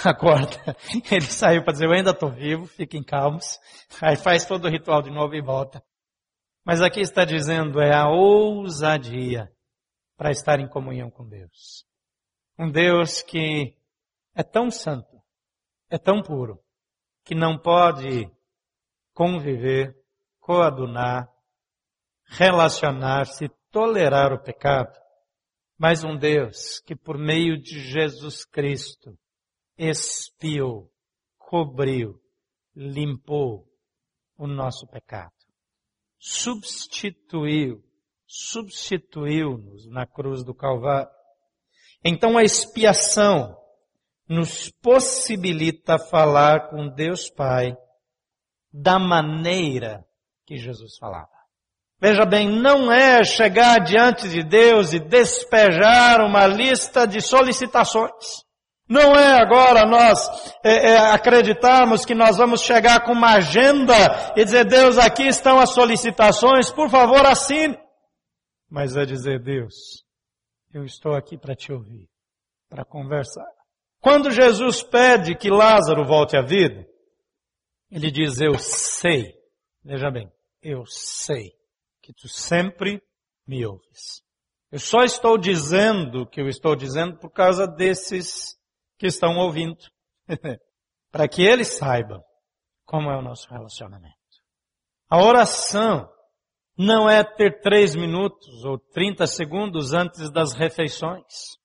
a 0.05 0.13
corda. 0.13 0.77
Ele 1.09 1.27
saiu 1.27 1.63
para 1.63 1.73
dizer, 1.73 1.87
eu 1.87 1.93
ainda 1.93 2.11
estou 2.11 2.29
vivo, 2.29 2.67
fiquem 2.67 3.05
calmos. 3.05 3.57
Aí 4.03 4.17
faz 4.17 4.45
todo 4.45 4.65
o 4.65 4.69
ritual 4.69 5.01
de 5.01 5.09
novo 5.09 5.33
e 5.37 5.41
volta. 5.41 5.81
Mas 6.65 6.83
aqui 6.83 6.99
está 6.99 7.25
dizendo, 7.25 7.81
é 7.81 7.95
a 7.95 8.09
ousadia 8.09 9.49
para 10.17 10.33
estar 10.33 10.59
em 10.59 10.69
comunhão 10.69 11.09
com 11.09 11.25
Deus. 11.25 11.87
Um 12.59 12.69
Deus 12.69 13.23
que 13.23 13.77
é 14.35 14.43
tão 14.43 14.69
santo, 14.69 15.23
é 15.89 15.99
tão 15.99 16.21
puro, 16.21 16.59
que 17.25 17.37
não 17.37 17.57
pode 17.57 18.29
conviver, 19.15 19.95
coadunar, 20.41 21.29
relacionar-se, 22.25 23.49
tolerar 23.71 24.33
o 24.33 24.43
pecado 24.43 24.99
mas 25.79 26.03
um 26.03 26.17
Deus 26.17 26.81
que 26.81 26.97
por 26.97 27.17
meio 27.17 27.57
de 27.57 27.79
Jesus 27.79 28.45
Cristo 28.45 29.17
expiou, 29.77 30.91
cobriu, 31.39 32.21
limpou 32.75 33.65
o 34.37 34.47
nosso 34.47 34.89
pecado. 34.89 35.33
Substituiu, 36.19 37.85
substituiu-nos 38.27 39.87
na 39.89 40.05
cruz 40.05 40.43
do 40.43 40.53
Calvário. 40.53 41.11
Então 42.05 42.37
a 42.37 42.43
expiação 42.43 43.57
nos 44.29 44.69
possibilita 44.83 45.99
falar 45.99 46.71
com 46.71 46.89
Deus 46.89 47.31
Pai 47.31 47.77
da 48.73 48.99
maneira 48.99 50.05
que 50.45 50.57
Jesus 50.57 50.99
falava. 50.99 51.38
Veja 52.01 52.25
bem, 52.25 52.49
não 52.49 52.93
é 52.93 53.25
chegar 53.25 53.81
diante 53.81 54.29
de 54.29 54.45
Deus 54.45 54.93
e 54.93 55.01
despejar 55.01 56.21
uma 56.21 56.47
lista 56.47 57.07
de 57.07 57.21
solicitações. 57.21 58.47
Não 58.89 59.17
é 59.17 59.41
agora 59.41 59.85
nós 59.85 60.29
é, 60.65 60.93
é, 60.93 60.99
acreditarmos 61.11 62.07
que 62.07 62.15
nós 62.15 62.37
vamos 62.37 62.63
chegar 62.63 63.05
com 63.05 63.13
uma 63.13 63.35
agenda 63.35 64.33
e 64.37 64.45
dizer, 64.45 64.65
Deus, 64.65 64.97
aqui 64.97 65.25
estão 65.25 65.59
as 65.59 65.71
solicitações, 65.71 66.71
por 66.71 66.89
favor 66.89 67.27
assine. 67.27 67.77
Mas 68.71 68.97
é 68.97 69.05
dizer, 69.05 69.43
Deus, 69.43 70.05
eu 70.73 70.85
estou 70.85 71.15
aqui 71.15 71.37
para 71.37 71.57
te 71.57 71.73
ouvir, 71.73 72.09
para 72.71 72.85
conversar. 72.85 73.51
Quando 74.01 74.31
Jesus 74.31 74.85
pede 74.85 75.35
que 75.35 75.51
Lázaro 75.51 76.07
volte 76.07 76.37
à 76.37 76.43
vida, 76.43 76.87
Ele 77.91 78.11
diz, 78.11 78.41
eu 78.41 78.57
sei, 78.57 79.35
veja 79.85 80.11
bem, 80.11 80.31
eu 80.63 80.87
sei 80.87 81.58
que 82.09 82.15
tu 82.15 82.27
sempre 82.27 83.03
me 83.47 83.67
ouves. 83.67 84.23
Eu 84.73 84.79
só 84.79 85.03
estou 85.03 85.37
dizendo 85.37 86.23
o 86.23 86.27
que 86.27 86.41
eu 86.41 86.49
estou 86.49 86.75
dizendo 86.75 87.19
por 87.19 87.31
causa 87.31 87.67
desses 87.67 88.57
que 88.99 89.07
estão 89.07 89.37
ouvindo. 89.37 89.77
Para 91.13 91.29
que 91.29 91.43
eles 91.43 91.77
saibam 91.77 92.23
como 92.87 93.11
é 93.11 93.19
o 93.19 93.21
nosso 93.21 93.47
relacionamento. 93.51 94.17
A 95.11 95.23
oração 95.23 96.09
não 96.79 97.11
é 97.11 97.23
ter 97.23 97.61
três 97.61 97.95
minutos 97.95 98.65
ou 98.65 98.79
trinta 98.79 99.27
segundos 99.27 99.93
antes 99.93 100.31
das 100.31 100.55
refeições. 100.55 101.59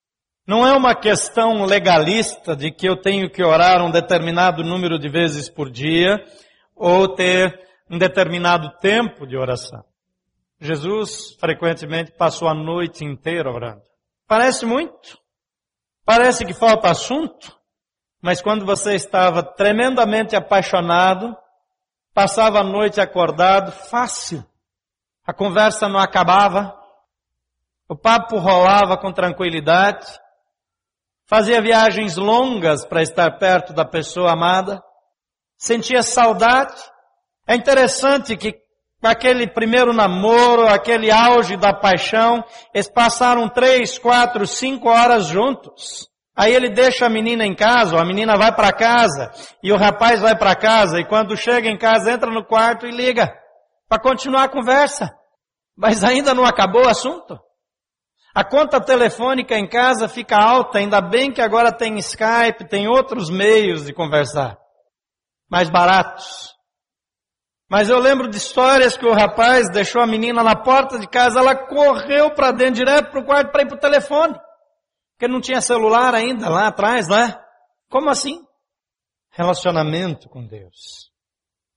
Não 0.45 0.67
é 0.67 0.73
uma 0.73 0.93
questão 0.93 1.63
legalista 1.63 2.53
de 2.53 2.69
que 2.69 2.88
eu 2.88 3.00
tenho 3.00 3.31
que 3.31 3.41
orar 3.41 3.81
um 3.81 3.91
determinado 3.91 4.62
número 4.62 5.00
de 5.00 5.07
vezes 5.07 5.50
por 5.50 5.71
dia 5.71 6.21
ou 6.75 7.07
ter 7.15 7.57
um 7.89 7.97
determinado 7.97 8.77
tempo 8.79 9.25
de 9.25 9.38
oração. 9.38 9.92
Jesus 10.63 11.36
frequentemente 11.41 12.13
passou 12.13 12.48
a 12.48 12.53
noite 12.53 13.03
inteira 13.03 13.51
orando. 13.51 13.82
Parece 14.25 14.65
muito. 14.65 15.20
Parece 16.05 16.46
que 16.46 16.53
falta 16.53 16.89
assunto. 16.89 17.53
Mas 18.22 18.41
quando 18.41 18.65
você 18.65 18.96
estava 18.96 19.43
tremendamente 19.43 20.38
apaixonado, 20.38 21.36
passava 22.13 22.60
a 22.60 22.63
noite 22.63 23.01
acordado, 23.01 23.74
fácil. 23.74 24.41
A 25.27 25.34
conversa 25.34 25.89
não 25.89 26.00
acabava. 26.00 26.74
O 27.89 27.98
papo 27.98 28.38
rolava 28.38 28.98
com 28.98 29.12
tranquilidade. 29.12 30.08
Fazia 31.25 31.62
viagens 31.62 32.15
longas 32.15 32.86
para 32.86 33.01
estar 33.01 33.29
perto 33.38 33.74
da 33.74 33.84
pessoa 33.84 34.32
amada. 34.32 34.82
Sentia 35.58 36.01
saudade. 36.01 36.82
É 37.46 37.53
interessante 37.53 38.38
que 38.38 38.62
aquele 39.12 39.48
primeiro 39.48 39.93
namoro, 39.93 40.67
aquele 40.67 41.12
auge 41.12 41.57
da 41.57 41.74
paixão, 41.74 42.43
eles 42.74 42.89
passaram 42.89 43.50
três, 43.50 44.00
quatro, 44.00 44.48
cinco 44.48 44.89
horas 44.89 45.25
juntos. 45.27 46.07
Aí 46.36 46.53
ele 46.53 46.69
deixa 46.69 47.05
a 47.05 47.10
menina 47.10 47.45
em 47.45 47.55
casa, 47.55 48.00
a 48.00 48.05
menina 48.05 48.36
vai 48.36 48.55
para 48.55 48.72
casa, 48.74 49.31
e 49.62 49.72
o 49.72 49.77
rapaz 49.77 50.19
vai 50.19 50.36
para 50.36 50.55
casa, 50.55 51.00
e 51.00 51.05
quando 51.05 51.38
chega 51.38 51.69
em 51.69 51.77
casa, 51.77 52.12
entra 52.12 52.31
no 52.31 52.43
quarto 52.43 52.88
e 52.88 52.91
liga, 52.91 53.31
para 53.88 54.01
continuar 54.01 54.45
a 54.45 54.50
conversa. 54.50 55.13
Mas 55.77 56.03
ainda 56.03 56.33
não 56.33 56.45
acabou 56.45 56.86
o 56.86 56.89
assunto. 56.89 57.38
A 58.33 58.43
conta 58.43 58.81
telefônica 58.81 59.55
em 59.55 59.67
casa 59.67 60.07
fica 60.07 60.36
alta, 60.36 60.79
ainda 60.79 61.00
bem 61.01 61.31
que 61.31 61.41
agora 61.41 61.72
tem 61.72 62.00
Skype, 62.00 62.67
tem 62.67 62.88
outros 62.88 63.29
meios 63.29 63.86
de 63.86 63.93
conversar. 63.93 64.57
Mais 65.48 65.69
baratos. 65.69 66.51
Mas 67.70 67.89
eu 67.89 67.98
lembro 68.00 68.27
de 68.29 68.38
histórias 68.38 68.96
que 68.98 69.05
o 69.05 69.13
rapaz 69.13 69.70
deixou 69.72 70.01
a 70.01 70.08
menina 70.08 70.43
na 70.43 70.55
porta 70.55 71.00
de 71.00 71.08
casa, 71.08 71.39
ela 71.39 71.55
correu 71.55 72.34
para 72.34 72.51
dentro, 72.51 72.75
direto 72.75 73.12
para 73.12 73.20
o 73.20 73.25
quarto 73.25 73.51
para 73.51 73.63
ir 73.63 73.67
para 73.67 73.77
o 73.77 73.79
telefone. 73.79 74.36
Porque 75.13 75.32
não 75.32 75.41
tinha 75.41 75.62
celular 75.62 76.13
ainda 76.13 76.50
lá 76.50 76.67
atrás, 76.67 77.08
né? 77.08 77.36
Como 77.89 78.10
assim? 78.10 78.41
Relacionamento 79.32 80.29
com 80.29 80.46
Deus. 80.46 81.12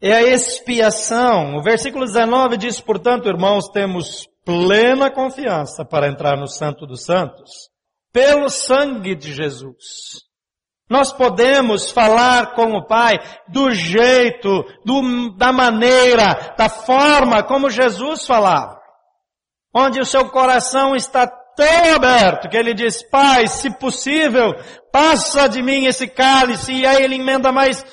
É 0.01 0.13
a 0.13 0.23
expiação. 0.23 1.57
O 1.57 1.63
versículo 1.63 2.05
19 2.05 2.57
diz, 2.57 2.81
portanto, 2.81 3.29
irmãos, 3.29 3.69
temos 3.69 4.27
plena 4.45 5.11
confiança 5.11 5.85
para 5.85 6.09
entrar 6.09 6.37
no 6.37 6.47
Santo 6.47 6.87
dos 6.87 7.05
Santos, 7.05 7.51
pelo 8.13 8.49
sangue 8.49 9.15
de 9.15 9.33
Jesus. 9.33 10.26
Nós 10.89 11.13
podemos 11.13 11.91
falar 11.91 12.55
com 12.55 12.77
o 12.77 12.87
Pai 12.87 13.19
do 13.49 13.73
jeito, 13.73 14.65
do, 14.85 15.37
da 15.37 15.53
maneira, 15.53 16.55
da 16.57 16.69
forma 16.69 17.43
como 17.43 17.69
Jesus 17.69 18.25
falava. 18.25 18.79
Onde 19.75 20.01
o 20.01 20.07
seu 20.07 20.31
coração 20.31 20.95
está 20.95 21.27
tão 21.27 21.95
aberto 21.97 22.49
que 22.49 22.57
ele 22.57 22.73
diz, 22.73 23.03
Pai, 23.03 23.49
se 23.49 23.69
possível, 23.79 24.55
passa 24.93 25.49
de 25.49 25.61
mim 25.61 25.87
esse 25.87 26.07
cálice, 26.07 26.73
e 26.73 26.87
aí 26.87 27.03
ele 27.03 27.17
emenda 27.17 27.51
mais, 27.51 27.85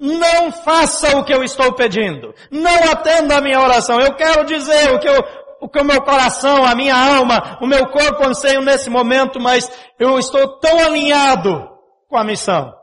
não 0.00 0.50
faça 0.50 1.18
o 1.18 1.24
que 1.24 1.34
eu 1.34 1.44
estou 1.44 1.74
pedindo. 1.74 2.34
Não 2.50 2.90
atenda 2.90 3.36
a 3.36 3.42
minha 3.42 3.60
oração. 3.60 4.00
Eu 4.00 4.14
quero 4.14 4.46
dizer 4.46 4.90
o 4.94 4.98
que, 4.98 5.08
eu, 5.08 5.22
o 5.60 5.68
que 5.68 5.78
o 5.78 5.84
meu 5.84 6.00
coração, 6.00 6.64
a 6.64 6.74
minha 6.74 6.96
alma, 6.96 7.58
o 7.60 7.66
meu 7.66 7.86
corpo 7.88 8.26
anseiam 8.26 8.62
nesse 8.62 8.88
momento, 8.88 9.38
mas 9.38 9.70
eu 10.00 10.18
estou 10.18 10.58
tão 10.60 10.80
alinhado 10.80 11.71
com 12.12 12.18
a 12.18 12.24
missão 12.24 12.74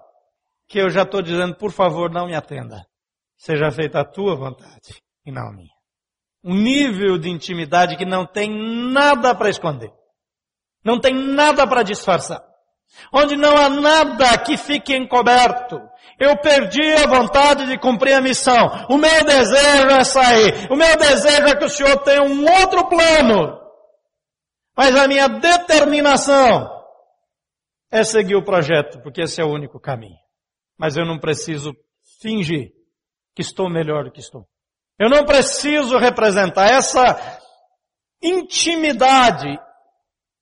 que 0.68 0.80
eu 0.80 0.90
já 0.90 1.04
estou 1.04 1.22
dizendo, 1.22 1.56
por 1.56 1.72
favor, 1.72 2.10
não 2.10 2.26
me 2.26 2.36
atenda. 2.36 2.84
Seja 3.38 3.72
feita 3.72 4.00
a 4.00 4.04
tua 4.04 4.36
vontade 4.36 5.04
e 5.24 5.32
não 5.32 5.50
a 5.50 5.54
minha. 5.54 5.70
Um 6.44 6.56
nível 6.56 7.16
de 7.20 7.30
intimidade 7.30 7.96
que 7.96 8.06
não 8.06 8.26
tem 8.26 8.50
nada 8.92 9.36
para 9.36 9.50
esconder. 9.50 9.92
Não 10.84 11.00
tem 11.00 11.14
nada 11.14 11.68
para 11.68 11.84
disfarçar. 11.84 12.44
Onde 13.14 13.36
não 13.36 13.56
há 13.56 13.70
nada 13.70 14.36
que 14.40 14.58
fique 14.58 14.96
encoberto. 14.96 15.80
Eu 16.20 16.36
perdi 16.38 16.92
a 16.94 17.06
vontade 17.06 17.68
de 17.68 17.78
cumprir 17.78 18.14
a 18.14 18.22
missão. 18.22 18.88
O 18.90 18.98
meu 18.98 19.24
desejo 19.24 19.90
é 19.90 20.04
sair. 20.04 20.72
O 20.72 20.76
meu 20.76 20.98
desejo 20.98 21.48
é 21.48 21.56
que 21.56 21.66
o 21.66 21.70
Senhor 21.70 21.98
tenha 22.00 22.24
um 22.24 22.50
outro 22.62 22.88
plano. 22.88 23.60
Mas 24.76 24.96
a 24.96 25.08
minha 25.08 25.28
determinação 25.28 26.79
é 27.92 28.04
seguir 28.04 28.36
o 28.36 28.44
projeto, 28.44 29.02
porque 29.02 29.22
esse 29.22 29.42
é 29.42 29.44
o 29.44 29.52
único 29.52 29.80
caminho. 29.80 30.18
Mas 30.78 30.96
eu 30.96 31.06
não 31.06 31.20
preciso 31.20 31.74
fingir 32.22 32.72
que 33.36 33.42
estou 33.42 33.70
melhor 33.70 34.06
do 34.06 34.12
que 34.12 34.20
estou. 34.20 34.48
Eu 34.98 35.10
não 35.10 35.26
preciso 35.26 35.98
representar 35.98 36.70
essa 36.70 37.40
intimidade 38.22 39.58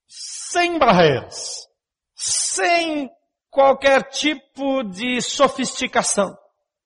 sem 0.08 0.80
barreiras, 0.80 1.68
sem 2.16 3.10
qualquer 3.50 4.04
tipo 4.10 4.84
de 4.84 5.22
sofisticação, 5.22 6.36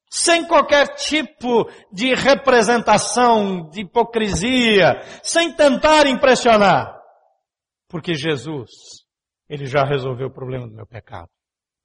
sem 0.10 0.46
qualquer 0.46 0.96
tipo 0.96 1.70
de 1.91 2.13
representação, 2.13 3.70
de 3.70 3.82
hipocrisia, 3.82 5.01
sem 5.24 5.53
tentar 5.53 6.08
impressionar. 6.08 7.00
Porque 7.88 8.13
Jesus, 8.13 9.00
Ele 9.51 9.65
já 9.65 9.84
resolveu 9.84 10.27
o 10.27 10.34
problema 10.34 10.65
do 10.65 10.74
meu 10.74 10.88
pecado. 10.88 11.27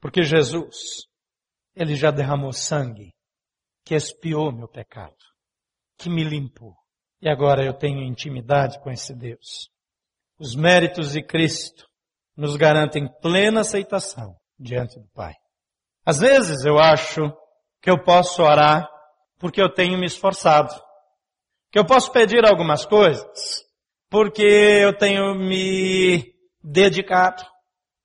Porque 0.01 0.23
Jesus, 0.23 0.77
Ele 1.75 1.97
já 1.97 2.13
derramou 2.13 2.53
sangue 2.53 3.13
que 3.85 3.93
expiou 3.93 4.53
meu 4.53 4.69
pecado, 4.69 5.17
que 5.99 6.09
me 6.09 6.23
limpou. 6.23 6.77
E 7.21 7.29
agora 7.29 7.65
eu 7.65 7.75
tenho 7.75 8.05
intimidade 8.05 8.81
com 8.81 8.89
esse 8.89 9.13
Deus. 9.13 9.69
Os 10.39 10.55
méritos 10.55 11.11
de 11.11 11.25
Cristo 11.25 11.89
nos 12.37 12.55
garantem 12.55 13.09
plena 13.21 13.63
aceitação 13.63 14.37
diante 14.57 15.01
do 15.01 15.09
Pai. 15.09 15.35
Às 16.05 16.21
vezes 16.21 16.65
eu 16.65 16.79
acho 16.79 17.23
que 17.83 17.91
eu 17.91 18.01
posso 18.01 18.45
orar 18.45 18.89
porque 19.41 19.61
eu 19.61 19.75
tenho 19.75 19.99
me 19.99 20.07
esforçado. 20.07 20.73
Que 21.73 21.81
eu 21.81 21.85
posso 21.85 22.13
pedir 22.13 22.47
algumas 22.47 22.87
coisas 22.87 23.27
porque 24.09 24.45
eu 24.45 24.97
tenho 24.97 25.35
me 25.35 26.33
dedicado. 26.63 27.56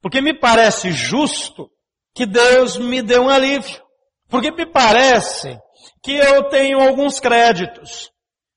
Porque 0.01 0.21
me 0.21 0.33
parece 0.33 0.91
justo 0.91 1.69
que 2.13 2.25
Deus 2.25 2.77
me 2.77 3.01
dê 3.01 3.19
um 3.19 3.29
alívio. 3.29 3.81
Porque 4.29 4.51
me 4.51 4.65
parece 4.65 5.57
que 6.03 6.13
eu 6.13 6.43
tenho 6.49 6.79
alguns 6.79 7.19
créditos. 7.19 8.09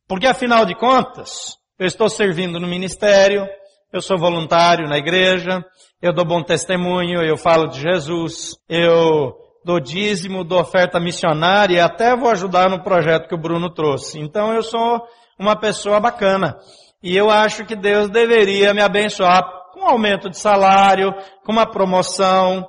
Porque 0.09 0.27
afinal 0.27 0.65
de 0.65 0.75
contas, 0.75 1.57
eu 1.79 1.87
estou 1.87 2.09
servindo 2.09 2.61
no 2.61 2.67
ministério, 2.67 3.47
eu 3.93 4.01
sou 4.01 4.19
voluntário 4.19 4.89
na 4.89 4.99
igreja, 4.99 5.65
eu 6.01 6.13
dou 6.13 6.25
bom 6.25 6.43
testemunho, 6.43 7.23
eu 7.23 7.37
falo 7.37 7.67
de 7.69 7.81
Jesus, 7.81 8.57
eu 8.69 9.35
dou 9.65 9.81
dízimo, 9.81 10.45
dou 10.45 10.61
oferta 10.61 11.01
missionária 11.01 11.77
e 11.77 11.81
até 11.81 12.15
vou 12.15 12.31
ajudar 12.31 12.69
no 12.69 12.83
projeto 12.83 13.29
que 13.29 13.35
o 13.35 13.41
Bruno 13.41 13.73
trouxe. 13.73 14.19
Então 14.19 14.53
eu 14.53 14.63
sou 14.63 15.03
uma 15.39 15.57
pessoa 15.57 15.99
bacana. 15.99 16.57
E 17.03 17.17
eu 17.17 17.31
acho 17.31 17.65
que 17.65 17.75
Deus 17.75 18.09
deveria 18.09 18.73
me 18.73 18.81
abençoar 18.81 19.43
um 19.85 19.89
aumento 19.89 20.29
de 20.29 20.39
salário, 20.39 21.13
com 21.45 21.53
uma 21.53 21.71
promoção. 21.71 22.67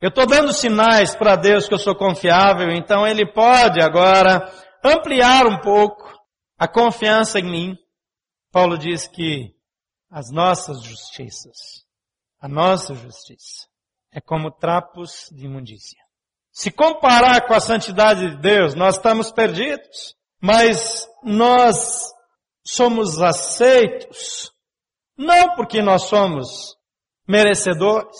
Eu 0.00 0.10
estou 0.10 0.26
dando 0.26 0.52
sinais 0.52 1.14
para 1.16 1.36
Deus 1.36 1.66
que 1.66 1.74
eu 1.74 1.78
sou 1.78 1.94
confiável, 1.94 2.70
então 2.70 3.06
Ele 3.06 3.26
pode 3.32 3.80
agora 3.80 4.50
ampliar 4.84 5.46
um 5.46 5.60
pouco 5.60 6.12
a 6.58 6.68
confiança 6.68 7.38
em 7.38 7.50
mim. 7.50 7.78
Paulo 8.52 8.78
diz 8.78 9.06
que 9.06 9.54
as 10.10 10.30
nossas 10.30 10.82
justiças. 10.82 11.84
A 12.40 12.48
nossa 12.48 12.94
justiça 12.94 13.66
é 14.12 14.20
como 14.20 14.50
trapos 14.50 15.28
de 15.32 15.46
imundícia. 15.46 15.98
Se 16.52 16.70
comparar 16.70 17.46
com 17.46 17.54
a 17.54 17.60
santidade 17.60 18.30
de 18.30 18.36
Deus, 18.38 18.74
nós 18.74 18.96
estamos 18.96 19.30
perdidos. 19.30 20.16
Mas 20.40 21.06
nós 21.22 22.12
somos 22.64 23.20
aceitos, 23.20 24.50
não 25.16 25.54
porque 25.54 25.80
nós 25.82 26.04
somos 26.04 26.76
merecedores, 27.26 28.16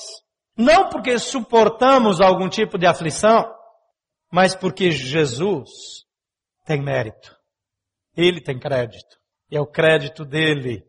não 0.56 0.88
porque 0.88 1.18
suportamos 1.18 2.20
algum 2.20 2.48
tipo 2.48 2.78
de 2.78 2.86
aflição, 2.86 3.44
mas 4.32 4.54
porque 4.54 4.90
Jesus 4.90 5.70
tem 6.64 6.82
mérito. 6.82 7.36
Ele 8.16 8.40
tem 8.40 8.58
crédito. 8.58 9.16
E 9.50 9.56
é 9.56 9.60
o 9.60 9.66
crédito 9.66 10.24
dele 10.24 10.84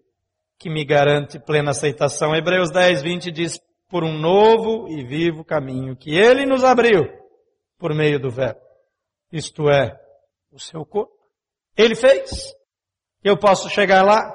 que 0.58 0.70
me 0.70 0.84
garante 0.84 1.40
plena 1.40 1.72
aceitação. 1.72 2.36
Hebreus 2.36 2.72
10, 2.72 3.04
20 3.04 3.32
diz, 3.32 3.60
por 3.90 4.04
um 4.04 4.18
novo 4.18 4.88
e 4.90 5.04
vivo 5.04 5.44
caminho 5.44 5.96
que 5.96 6.16
ele 6.16 6.46
nos 6.46 6.64
abriu 6.64 7.06
por 7.78 7.94
meio 7.94 8.20
do 8.20 8.30
verbo. 8.30 8.60
Isto 9.32 9.70
é, 9.70 9.98
o 10.52 10.60
seu 10.60 10.86
corpo. 10.86 11.14
Ele 11.76 11.96
fez. 11.96 12.54
Eu 13.24 13.38
posso 13.38 13.70
chegar 13.70 14.04
lá. 14.04 14.34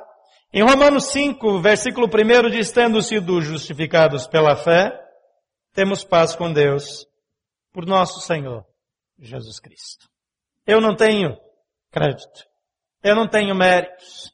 Em 0.53 0.63
Romanos 0.63 1.07
5, 1.07 1.61
versículo 1.61 2.07
1 2.07 2.51
diz, 2.51 2.71
tendo 2.71 3.03
sido 3.03 3.41
justificados 3.41 4.27
pela 4.27 4.55
fé, 4.55 4.93
temos 5.73 6.05
paz 6.05 6.37
com 6.37 6.53
Deus 6.53 7.07
por 7.73 7.87
nosso 7.87 8.21
Senhor 8.21 8.67
Jesus 9.19 9.59
Cristo. 9.59 10.07
Eu 10.67 10.81
não 10.81 10.95
tenho 10.95 11.39
crédito. 11.91 12.47
Eu 13.03 13.17
não 13.17 13.27
tenho 13.27 13.55
méritos. 13.55 14.31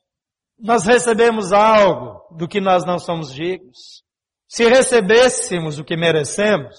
Nós 0.58 0.84
recebemos 0.86 1.52
algo 1.52 2.36
do 2.36 2.48
que 2.48 2.60
nós 2.60 2.84
não 2.84 2.98
somos 2.98 3.32
dignos. 3.32 4.02
Se 4.48 4.68
recebêssemos 4.68 5.78
o 5.78 5.84
que 5.84 5.96
merecemos, 5.96 6.76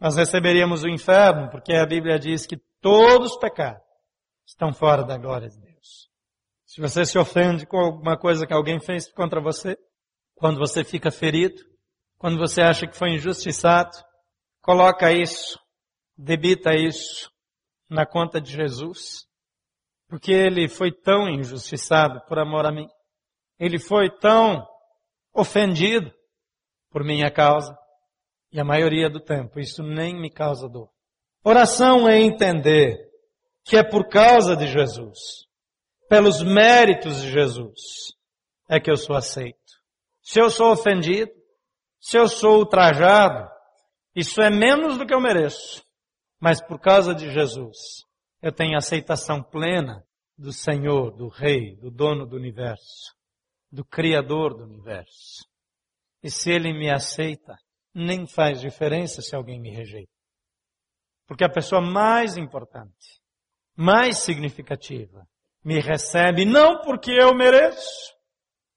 nós 0.00 0.16
receberíamos 0.16 0.82
o 0.82 0.88
inferno, 0.88 1.50
porque 1.50 1.74
a 1.74 1.86
Bíblia 1.86 2.18
diz 2.18 2.46
que 2.46 2.56
todos 2.80 3.32
os 3.32 3.38
pecados 3.38 3.82
estão 4.46 4.72
fora 4.72 5.04
da 5.04 5.18
glória 5.18 5.48
de 5.48 5.60
Deus. 5.60 5.73
Se 6.74 6.80
você 6.80 7.06
se 7.06 7.16
ofende 7.16 7.64
com 7.64 7.78
alguma 7.78 8.18
coisa 8.18 8.44
que 8.48 8.52
alguém 8.52 8.80
fez 8.80 9.08
contra 9.12 9.40
você, 9.40 9.76
quando 10.34 10.58
você 10.58 10.82
fica 10.82 11.08
ferido, 11.08 11.62
quando 12.18 12.36
você 12.36 12.62
acha 12.62 12.84
que 12.84 12.96
foi 12.96 13.10
injustiçado, 13.10 13.92
coloca 14.60 15.12
isso, 15.12 15.56
debita 16.18 16.74
isso 16.74 17.30
na 17.88 18.04
conta 18.04 18.40
de 18.40 18.50
Jesus, 18.50 19.24
porque 20.08 20.32
ele 20.32 20.68
foi 20.68 20.90
tão 20.90 21.28
injustiçado 21.28 22.20
por 22.26 22.40
amor 22.40 22.66
a 22.66 22.72
mim. 22.72 22.88
Ele 23.56 23.78
foi 23.78 24.10
tão 24.10 24.66
ofendido 25.32 26.12
por 26.90 27.04
minha 27.04 27.30
causa. 27.30 27.72
E 28.50 28.58
a 28.58 28.64
maioria 28.64 29.08
do 29.08 29.20
tempo 29.20 29.60
isso 29.60 29.80
nem 29.80 30.20
me 30.20 30.28
causa 30.28 30.68
dor. 30.68 30.90
Oração 31.44 32.08
é 32.08 32.18
entender 32.18 32.98
que 33.64 33.76
é 33.76 33.88
por 33.88 34.08
causa 34.08 34.56
de 34.56 34.66
Jesus, 34.66 35.44
pelos 36.14 36.44
méritos 36.44 37.22
de 37.22 37.32
Jesus, 37.32 38.14
é 38.68 38.78
que 38.78 38.88
eu 38.88 38.96
sou 38.96 39.16
aceito. 39.16 39.58
Se 40.22 40.40
eu 40.40 40.48
sou 40.48 40.70
ofendido, 40.70 41.32
se 41.98 42.16
eu 42.16 42.28
sou 42.28 42.58
ultrajado, 42.58 43.50
isso 44.14 44.40
é 44.40 44.48
menos 44.48 44.96
do 44.96 45.04
que 45.04 45.12
eu 45.12 45.20
mereço. 45.20 45.84
Mas 46.38 46.64
por 46.64 46.78
causa 46.78 47.12
de 47.12 47.32
Jesus, 47.32 47.76
eu 48.40 48.52
tenho 48.52 48.76
aceitação 48.76 49.42
plena 49.42 50.06
do 50.38 50.52
Senhor, 50.52 51.10
do 51.16 51.26
Rei, 51.26 51.74
do 51.80 51.90
dono 51.90 52.24
do 52.24 52.36
universo, 52.36 53.12
do 53.72 53.84
Criador 53.84 54.56
do 54.56 54.62
universo. 54.62 55.44
E 56.22 56.30
se 56.30 56.48
Ele 56.48 56.72
me 56.72 56.92
aceita, 56.92 57.56
nem 57.92 58.24
faz 58.24 58.60
diferença 58.60 59.20
se 59.20 59.34
alguém 59.34 59.60
me 59.60 59.74
rejeita. 59.74 60.12
Porque 61.26 61.42
a 61.42 61.50
pessoa 61.50 61.80
mais 61.80 62.36
importante, 62.36 63.20
mais 63.76 64.18
significativa, 64.18 65.26
me 65.64 65.80
recebe 65.80 66.44
não 66.44 66.82
porque 66.82 67.10
eu 67.10 67.34
mereço, 67.34 68.12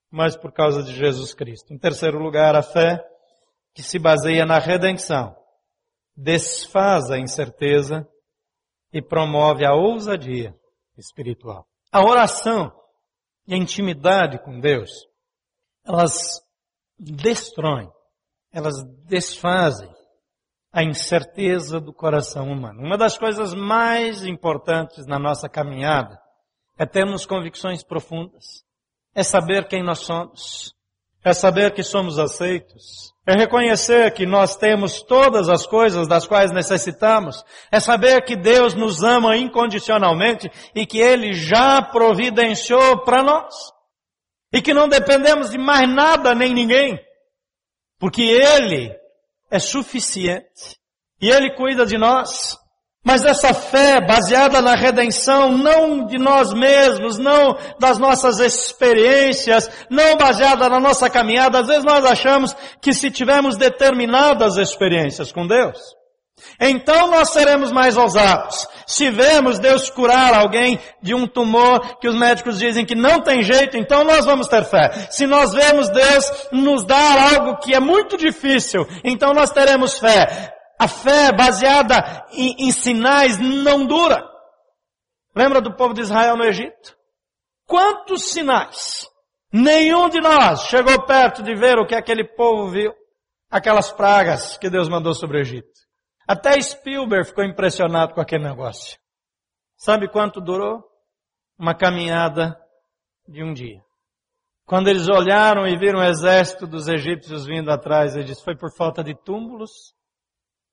mas 0.09 0.37
por 0.37 0.53
causa 0.53 0.81
de 0.81 0.95
Jesus 0.95 1.33
Cristo. 1.33 1.73
Em 1.73 1.77
terceiro 1.77 2.17
lugar, 2.17 2.55
a 2.55 2.63
fé 2.63 3.03
que 3.73 3.83
se 3.83 3.99
baseia 3.99 4.45
na 4.45 4.57
redenção 4.57 5.35
desfaz 6.15 7.11
a 7.11 7.19
incerteza 7.19 8.07
e 8.91 9.01
promove 9.01 9.65
a 9.65 9.75
ousadia 9.75 10.55
espiritual. 10.97 11.67
A 11.91 12.01
oração 12.01 12.71
e 13.45 13.53
a 13.53 13.57
intimidade 13.57 14.39
com 14.39 14.59
Deus, 14.59 14.89
elas 15.85 16.41
destroem, 16.97 17.91
elas 18.51 18.75
desfazem 19.05 19.93
a 20.71 20.83
incerteza 20.83 21.79
do 21.79 21.93
coração 21.93 22.51
humano. 22.51 22.81
Uma 22.81 22.97
das 22.97 23.17
coisas 23.17 23.53
mais 23.53 24.25
importantes 24.25 25.05
na 25.05 25.19
nossa 25.19 25.47
caminhada 25.47 26.19
é 26.77 26.85
termos 26.85 27.25
convicções 27.25 27.83
profundas, 27.83 28.63
é 29.15 29.23
saber 29.23 29.67
quem 29.67 29.83
nós 29.83 29.99
somos, 29.99 30.73
é 31.23 31.33
saber 31.33 31.73
que 31.73 31.83
somos 31.83 32.19
aceitos, 32.19 33.13
é 33.27 33.33
reconhecer 33.33 34.13
que 34.13 34.25
nós 34.25 34.55
temos 34.55 35.01
todas 35.01 35.49
as 35.49 35.67
coisas 35.67 36.07
das 36.07 36.25
quais 36.25 36.49
necessitamos. 36.49 37.43
É 37.69 37.77
saber 37.77 38.23
que 38.23 38.37
Deus 38.37 38.73
nos 38.73 39.03
ama 39.03 39.35
incondicionalmente 39.35 40.49
e 40.73 40.85
que 40.85 40.97
Ele 40.97 41.33
já 41.33 41.81
providenciou 41.81 43.03
para 43.03 43.21
nós. 43.21 43.53
E 44.53 44.61
que 44.61 44.73
não 44.73 44.87
dependemos 44.87 45.49
de 45.49 45.57
mais 45.57 45.93
nada 45.93 46.33
nem 46.33 46.53
ninguém. 46.53 46.97
Porque 47.99 48.21
Ele 48.21 48.95
é 49.51 49.59
suficiente. 49.59 50.79
E 51.19 51.29
Ele 51.29 51.53
cuida 51.53 51.85
de 51.85 51.97
nós. 51.97 52.57
Mas 53.07 53.23
essa 53.23 53.53
fé 53.53 54.01
baseada 54.01 54.61
na 54.61 54.75
redenção, 54.75 55.57
não 55.57 56.05
de 56.05 56.17
nós 56.17 56.51
mesmos, 56.53 57.17
não 57.17 57.57
das 57.79 57.97
nossas 57.97 58.41
experiências, 58.41 59.71
não 59.89 60.17
baseada 60.17 60.67
na 60.67 60.77
nossa 60.77 61.09
caminhada, 61.09 61.59
às 61.59 61.67
vezes 61.67 61.85
nós 61.85 62.03
achamos 62.03 62.53
que 62.81 62.91
se 62.91 63.09
tivermos 63.09 63.55
determinadas 63.55 64.57
experiências 64.57 65.31
com 65.31 65.47
Deus, 65.47 65.79
então 66.59 67.09
nós 67.09 67.29
seremos 67.29 67.71
mais 67.71 67.95
ousados. 67.95 68.67
Se 68.85 69.09
vemos 69.09 69.57
Deus 69.57 69.89
curar 69.89 70.33
alguém 70.33 70.77
de 71.01 71.15
um 71.15 71.25
tumor 71.25 71.99
que 72.01 72.09
os 72.09 72.15
médicos 72.15 72.59
dizem 72.59 72.85
que 72.85 72.93
não 72.93 73.21
tem 73.21 73.41
jeito, 73.41 73.77
então 73.77 74.03
nós 74.03 74.25
vamos 74.25 74.49
ter 74.49 74.65
fé. 74.65 75.07
Se 75.11 75.25
nós 75.25 75.53
vemos 75.53 75.87
Deus 75.87 76.47
nos 76.51 76.83
dar 76.83 77.35
algo 77.35 77.55
que 77.59 77.73
é 77.73 77.79
muito 77.79 78.17
difícil, 78.17 78.85
então 79.01 79.33
nós 79.33 79.49
teremos 79.49 79.97
fé. 79.97 80.56
A 80.79 80.87
fé 80.87 81.31
baseada 81.31 82.25
em, 82.31 82.67
em 82.67 82.71
sinais 82.71 83.39
não 83.39 83.85
dura. 83.85 84.23
Lembra 85.35 85.59
do 85.59 85.75
povo 85.75 85.93
de 85.93 86.01
Israel 86.01 86.37
no 86.37 86.43
Egito? 86.43 86.95
Quantos 87.65 88.29
sinais? 88.29 89.07
Nenhum 89.51 90.09
de 90.09 90.21
nós 90.21 90.63
chegou 90.67 91.05
perto 91.05 91.41
de 91.41 91.55
ver 91.55 91.79
o 91.79 91.85
que 91.85 91.95
aquele 91.95 92.23
povo 92.23 92.69
viu. 92.69 92.93
Aquelas 93.49 93.91
pragas 93.91 94.57
que 94.57 94.69
Deus 94.69 94.89
mandou 94.89 95.13
sobre 95.13 95.37
o 95.37 95.41
Egito. 95.41 95.79
Até 96.27 96.59
Spielberg 96.61 97.27
ficou 97.27 97.43
impressionado 97.43 98.13
com 98.13 98.21
aquele 98.21 98.43
negócio. 98.43 98.99
Sabe 99.77 100.09
quanto 100.09 100.41
durou? 100.41 100.83
Uma 101.57 101.73
caminhada 101.73 102.59
de 103.27 103.43
um 103.43 103.53
dia. 103.53 103.81
Quando 104.65 104.89
eles 104.89 105.07
olharam 105.07 105.65
e 105.65 105.77
viram 105.77 105.99
o 105.99 106.03
exército 106.03 106.67
dos 106.67 106.89
egípcios 106.89 107.45
vindo 107.45 107.71
atrás, 107.71 108.15
ele 108.15 108.25
disse, 108.25 108.43
foi 108.43 108.55
por 108.55 108.69
falta 108.75 109.01
de 109.01 109.15
túmulos 109.15 109.95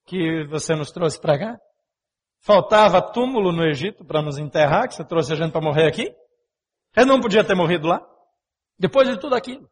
que 0.06 0.44
você 0.46 0.74
nos 0.74 0.90
trouxe 0.90 1.20
para 1.20 1.38
cá? 1.38 1.58
Faltava 2.42 3.00
túmulo 3.00 3.52
no 3.52 3.64
Egito 3.64 4.04
para 4.04 4.20
nos 4.20 4.38
enterrar, 4.38 4.86
que 4.86 4.94
você 4.94 5.04
trouxe 5.04 5.32
a 5.32 5.36
gente 5.36 5.52
para 5.52 5.62
morrer 5.62 5.88
aqui? 5.88 6.12
Ele 6.96 7.06
não 7.06 7.20
podia 7.20 7.42
ter 7.42 7.54
morrido 7.54 7.88
lá? 7.88 8.00
Depois 8.78 9.08
de 9.08 9.18
tudo 9.18 9.34
aquilo. 9.34 9.68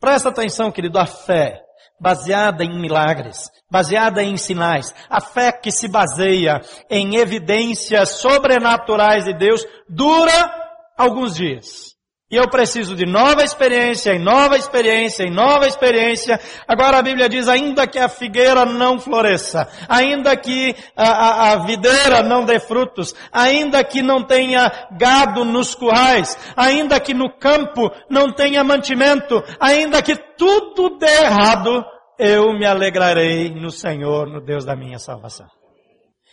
Presta 0.00 0.28
atenção, 0.28 0.70
querido, 0.70 0.98
a 0.98 1.06
fé 1.06 1.62
baseada 2.00 2.64
em 2.64 2.80
milagres, 2.80 3.48
baseada 3.70 4.22
em 4.22 4.36
sinais, 4.36 4.92
a 5.08 5.20
fé 5.20 5.52
que 5.52 5.70
se 5.70 5.86
baseia 5.86 6.60
em 6.90 7.14
evidências 7.16 8.20
sobrenaturais 8.20 9.24
de 9.24 9.32
Deus 9.32 9.64
dura 9.88 10.52
alguns 10.98 11.36
dias. 11.36 11.91
E 12.32 12.36
eu 12.36 12.48
preciso 12.48 12.96
de 12.96 13.04
nova 13.04 13.44
experiência, 13.44 14.14
em 14.14 14.18
nova 14.18 14.56
experiência, 14.56 15.22
em 15.22 15.30
nova 15.30 15.66
experiência. 15.66 16.40
Agora 16.66 16.96
a 16.96 17.02
Bíblia 17.02 17.28
diz, 17.28 17.46
ainda 17.46 17.86
que 17.86 17.98
a 17.98 18.08
figueira 18.08 18.64
não 18.64 18.98
floresça, 18.98 19.68
ainda 19.86 20.34
que 20.34 20.74
a, 20.96 21.10
a, 21.10 21.52
a 21.52 21.56
videira 21.66 22.22
não 22.22 22.46
dê 22.46 22.58
frutos, 22.58 23.14
ainda 23.30 23.84
que 23.84 24.00
não 24.00 24.24
tenha 24.24 24.88
gado 24.98 25.44
nos 25.44 25.74
currais, 25.74 26.38
ainda 26.56 26.98
que 26.98 27.12
no 27.12 27.30
campo 27.30 27.90
não 28.08 28.32
tenha 28.32 28.64
mantimento, 28.64 29.44
ainda 29.60 30.00
que 30.00 30.16
tudo 30.16 30.96
dê 30.98 31.24
errado, 31.24 31.84
eu 32.18 32.50
me 32.54 32.64
alegrarei 32.64 33.50
no 33.50 33.70
Senhor, 33.70 34.26
no 34.26 34.40
Deus 34.40 34.64
da 34.64 34.74
minha 34.74 34.98
salvação. 34.98 35.61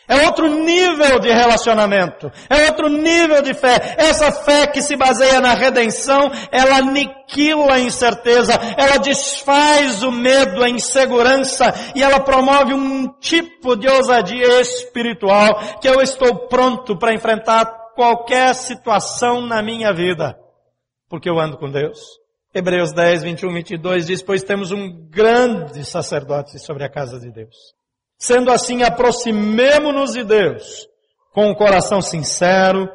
É 0.10 0.26
outro 0.26 0.50
nível 0.50 1.20
de 1.20 1.30
relacionamento. 1.30 2.32
É 2.50 2.66
outro 2.66 2.90
nível 2.90 3.44
de 3.44 3.54
fé. 3.54 3.96
Essa 3.96 4.32
fé 4.32 4.66
que 4.66 4.82
se 4.82 4.98
baseia 4.98 5.40
na 5.40 5.54
redenção, 5.54 6.32
ela 6.52 6.78
aniquila 6.78 7.76
a 7.76 7.80
incerteza, 7.80 8.54
ela 8.76 8.98
desfaz 8.98 10.02
o 10.02 10.12
medo, 10.12 10.64
a 10.64 10.70
insegurança 10.70 11.72
e 11.94 12.02
ela 12.02 12.20
promove 12.20 12.74
um 12.74 13.08
tipo 13.20 13.76
de 13.76 13.88
ousadia 13.88 14.60
espiritual 14.62 15.78
que 15.80 15.88
eu 15.88 16.02
estou 16.02 16.48
pronto 16.48 16.98
para 16.98 17.14
enfrentar 17.14 17.66
qualquer 17.94 18.56
situação 18.56 19.42
na 19.42 19.62
minha 19.62 19.94
vida. 19.94 20.36
Porque 21.08 21.30
eu 21.30 21.40
ando 21.40 21.56
com 21.56 21.70
Deus. 21.70 22.00
Hebreus 22.52 22.92
10, 22.94 23.22
21, 23.22 23.54
22 23.54 24.08
diz, 24.08 24.24
pois 24.24 24.42
temos 24.42 24.72
um 24.72 25.08
grande 25.08 25.86
sacerdote 25.86 26.58
sobre 26.58 26.84
a 26.84 26.90
casa 26.90 27.20
de 27.20 27.32
Deus 27.32 27.79
Sendo 28.20 28.52
assim, 28.52 28.84
aproximemo-nos 28.84 30.12
de 30.12 30.24
Deus 30.24 30.88
com 31.34 31.50
o 31.50 31.56
coração 31.56 32.02
sincero, 32.02 32.90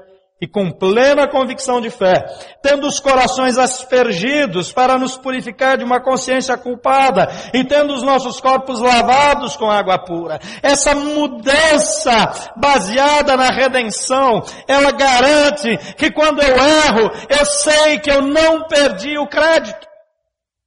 e 0.44 0.46
com 0.46 0.70
plena 0.70 1.26
convicção 1.26 1.80
de 1.80 1.88
fé, 1.88 2.22
tendo 2.62 2.86
os 2.86 3.00
corações 3.00 3.56
aspergidos 3.56 4.72
para 4.72 4.98
nos 4.98 5.16
purificar 5.16 5.78
de 5.78 5.84
uma 5.84 6.02
consciência 6.02 6.56
culpada 6.58 7.28
e 7.54 7.64
tendo 7.64 7.94
os 7.94 8.02
nossos 8.02 8.40
corpos 8.40 8.80
lavados 8.80 9.56
com 9.56 9.70
água 9.70 9.98
pura. 9.98 10.38
Essa 10.62 10.94
mudança 10.94 12.52
baseada 12.56 13.36
na 13.36 13.48
redenção, 13.48 14.42
ela 14.68 14.90
garante 14.90 15.78
que 15.96 16.10
quando 16.10 16.42
eu 16.42 16.56
erro, 16.56 17.10
eu 17.30 17.46
sei 17.46 17.98
que 17.98 18.10
eu 18.10 18.20
não 18.20 18.64
perdi 18.64 19.16
o 19.16 19.26
crédito. 19.26 19.93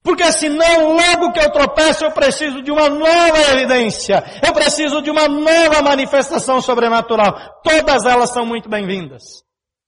Porque 0.07 0.31
senão, 0.31 0.93
logo 0.93 1.33
que 1.33 1.39
eu 1.41 1.51
tropeço, 1.51 2.05
eu 2.05 2.11
preciso 2.13 2.61
de 2.61 2.71
uma 2.71 2.87
nova 2.87 3.41
evidência. 3.51 4.23
Eu 4.41 4.53
preciso 4.53 5.01
de 5.01 5.11
uma 5.11 5.27
nova 5.27 5.81
manifestação 5.81 6.61
sobrenatural. 6.61 7.37
Todas 7.61 8.05
elas 8.05 8.31
são 8.31 8.45
muito 8.45 8.69
bem-vindas. 8.69 9.43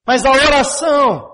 Mas 0.05 0.25
a 0.25 0.31
oração, 0.31 1.25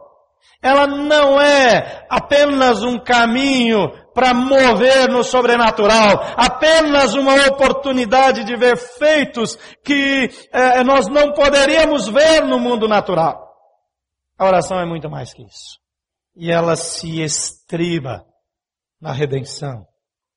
ela 0.61 0.85
não 0.85 1.41
é 1.41 2.05
apenas 2.11 2.83
um 2.83 2.99
caminho 2.99 3.89
para 4.13 4.35
mover 4.35 5.09
no 5.09 5.23
sobrenatural, 5.23 6.23
apenas 6.37 7.15
uma 7.15 7.47
oportunidade 7.47 8.43
de 8.43 8.55
ver 8.55 8.77
feitos 8.77 9.57
que 9.83 10.29
eh, 10.53 10.83
nós 10.83 11.07
não 11.07 11.33
poderíamos 11.33 12.07
ver 12.07 12.45
no 12.45 12.59
mundo 12.59 12.87
natural. 12.87 13.51
A 14.37 14.45
oração 14.45 14.79
é 14.79 14.85
muito 14.85 15.09
mais 15.09 15.33
que 15.33 15.41
isso. 15.41 15.79
E 16.35 16.51
ela 16.51 16.75
se 16.75 17.23
estriba 17.23 18.23
na 19.05 19.13
redenção, 19.13 19.87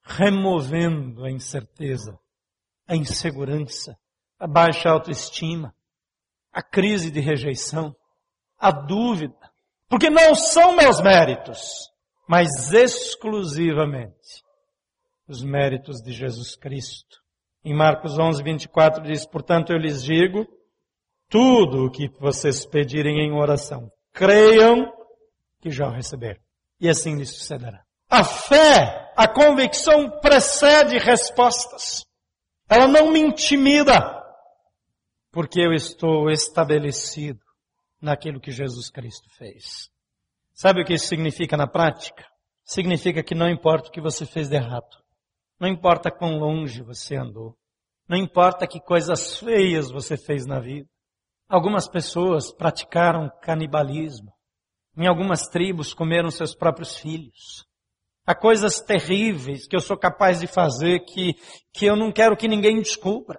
removendo 0.03 1.25
a 1.25 1.31
incerteza, 1.31 2.19
a 2.87 2.95
insegurança, 2.95 3.97
a 4.39 4.47
baixa 4.47 4.91
autoestima, 4.91 5.75
a 6.53 6.63
crise 6.63 7.11
de 7.11 7.19
rejeição 7.19 7.97
a 8.59 8.71
dúvida. 8.71 9.39
Porque 9.89 10.11
não 10.11 10.35
são 10.35 10.77
meus 10.77 11.01
méritos, 11.01 11.91
mas 12.29 12.71
exclusivamente 12.75 14.45
os 15.27 15.43
méritos 15.43 16.03
de 16.03 16.13
Jesus 16.13 16.55
Cristo. 16.55 17.23
Em 17.65 17.75
Marcos 17.75 18.19
11, 18.19 18.43
24 18.43 19.03
diz, 19.03 19.27
portanto 19.27 19.73
eu 19.73 19.79
lhes 19.79 20.05
digo, 20.05 20.47
tudo 21.27 21.87
o 21.87 21.91
que 21.91 22.11
vocês 22.21 22.67
pedirem 22.67 23.21
em 23.21 23.33
oração, 23.33 23.91
creiam 24.13 24.93
que 25.59 25.71
já 25.71 25.89
o 25.89 25.91
receberam. 25.91 26.41
E 26.79 26.87
assim 26.87 27.17
lhes 27.17 27.31
sucederá. 27.31 27.88
A 28.09 28.25
fé, 28.25 29.13
a 29.17 29.29
convicção 29.29 30.19
precede 30.21 30.97
respostas. 30.99 32.07
Ela 32.69 32.89
não 32.89 33.11
me 33.13 33.21
intimida, 33.21 34.19
porque 35.31 35.61
eu 35.61 35.73
estou 35.73 36.31
estabelecido 36.31 37.41
naquilo 38.01 38.41
que 38.41 38.51
Jesus 38.51 38.91
Cristo 38.91 39.29
fez. 39.37 39.91
Sabe 40.55 40.83
o 40.83 40.85
que 40.85 40.95
isso 40.95 41.07
significa 41.07 41.57
na 41.57 41.67
prática? 41.67 42.27
Significa 42.65 43.23
que 43.23 43.35
não 43.35 43.49
importa 43.49 43.89
o 43.89 43.93
que 43.93 44.01
você 44.01 44.25
fez 44.25 44.49
de 44.49 44.57
errado. 44.57 44.97
Não 45.61 45.69
importa 45.69 46.11
quão 46.11 46.39
longe 46.39 46.83
você 46.83 47.17
andou. 47.17 47.57
Não 48.09 48.17
importa 48.17 48.67
que 48.67 48.81
coisas 48.81 49.39
feias 49.39 49.91
você 49.91 50.17
fez 50.17 50.47
na 50.47 50.61
vida. 50.61 50.89
Algumas 51.49 51.89
pessoas 51.89 52.53
praticaram 52.53 53.31
canibalismo. 53.43 54.33
Em 54.97 55.07
algumas 55.07 55.43
tribos 55.49 55.93
comeram 55.93 56.31
seus 56.31 56.55
próprios 56.55 56.97
filhos. 56.97 57.68
Há 58.29 58.35
coisas 58.35 58.79
terríveis 58.79 59.67
que 59.67 59.75
eu 59.75 59.81
sou 59.81 59.97
capaz 59.97 60.39
de 60.39 60.47
fazer 60.47 60.99
que, 60.99 61.35
que 61.73 61.87
eu 61.87 61.97
não 61.97 62.13
quero 62.13 62.37
que 62.37 62.47
ninguém 62.47 62.79
descubra. 62.79 63.39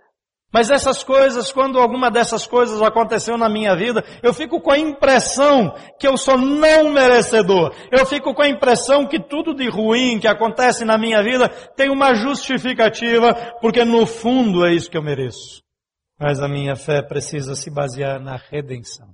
Mas 0.51 0.71
essas 0.71 1.03
coisas, 1.03 1.51
quando 1.51 1.77
alguma 1.77 2.09
dessas 2.09 2.47
coisas 2.47 2.81
aconteceu 2.81 3.37
na 3.37 3.47
minha 3.47 3.75
vida, 3.75 4.03
eu 4.23 4.33
fico 4.33 4.59
com 4.59 4.71
a 4.71 4.79
impressão 4.79 5.71
que 5.99 6.07
eu 6.07 6.17
sou 6.17 6.39
não 6.39 6.91
merecedor. 6.91 7.71
Eu 7.91 8.03
fico 8.03 8.33
com 8.33 8.41
a 8.41 8.49
impressão 8.49 9.05
que 9.05 9.19
tudo 9.19 9.53
de 9.53 9.69
ruim 9.69 10.19
que 10.19 10.27
acontece 10.27 10.83
na 10.83 10.97
minha 10.97 11.21
vida 11.21 11.49
tem 11.75 11.91
uma 11.91 12.15
justificativa, 12.15 13.35
porque 13.61 13.85
no 13.85 14.07
fundo 14.07 14.65
é 14.65 14.73
isso 14.73 14.89
que 14.89 14.97
eu 14.97 15.03
mereço. 15.03 15.61
Mas 16.19 16.41
a 16.41 16.47
minha 16.47 16.75
fé 16.75 17.03
precisa 17.03 17.53
se 17.53 17.69
basear 17.69 18.19
na 18.19 18.37
redenção. 18.37 19.13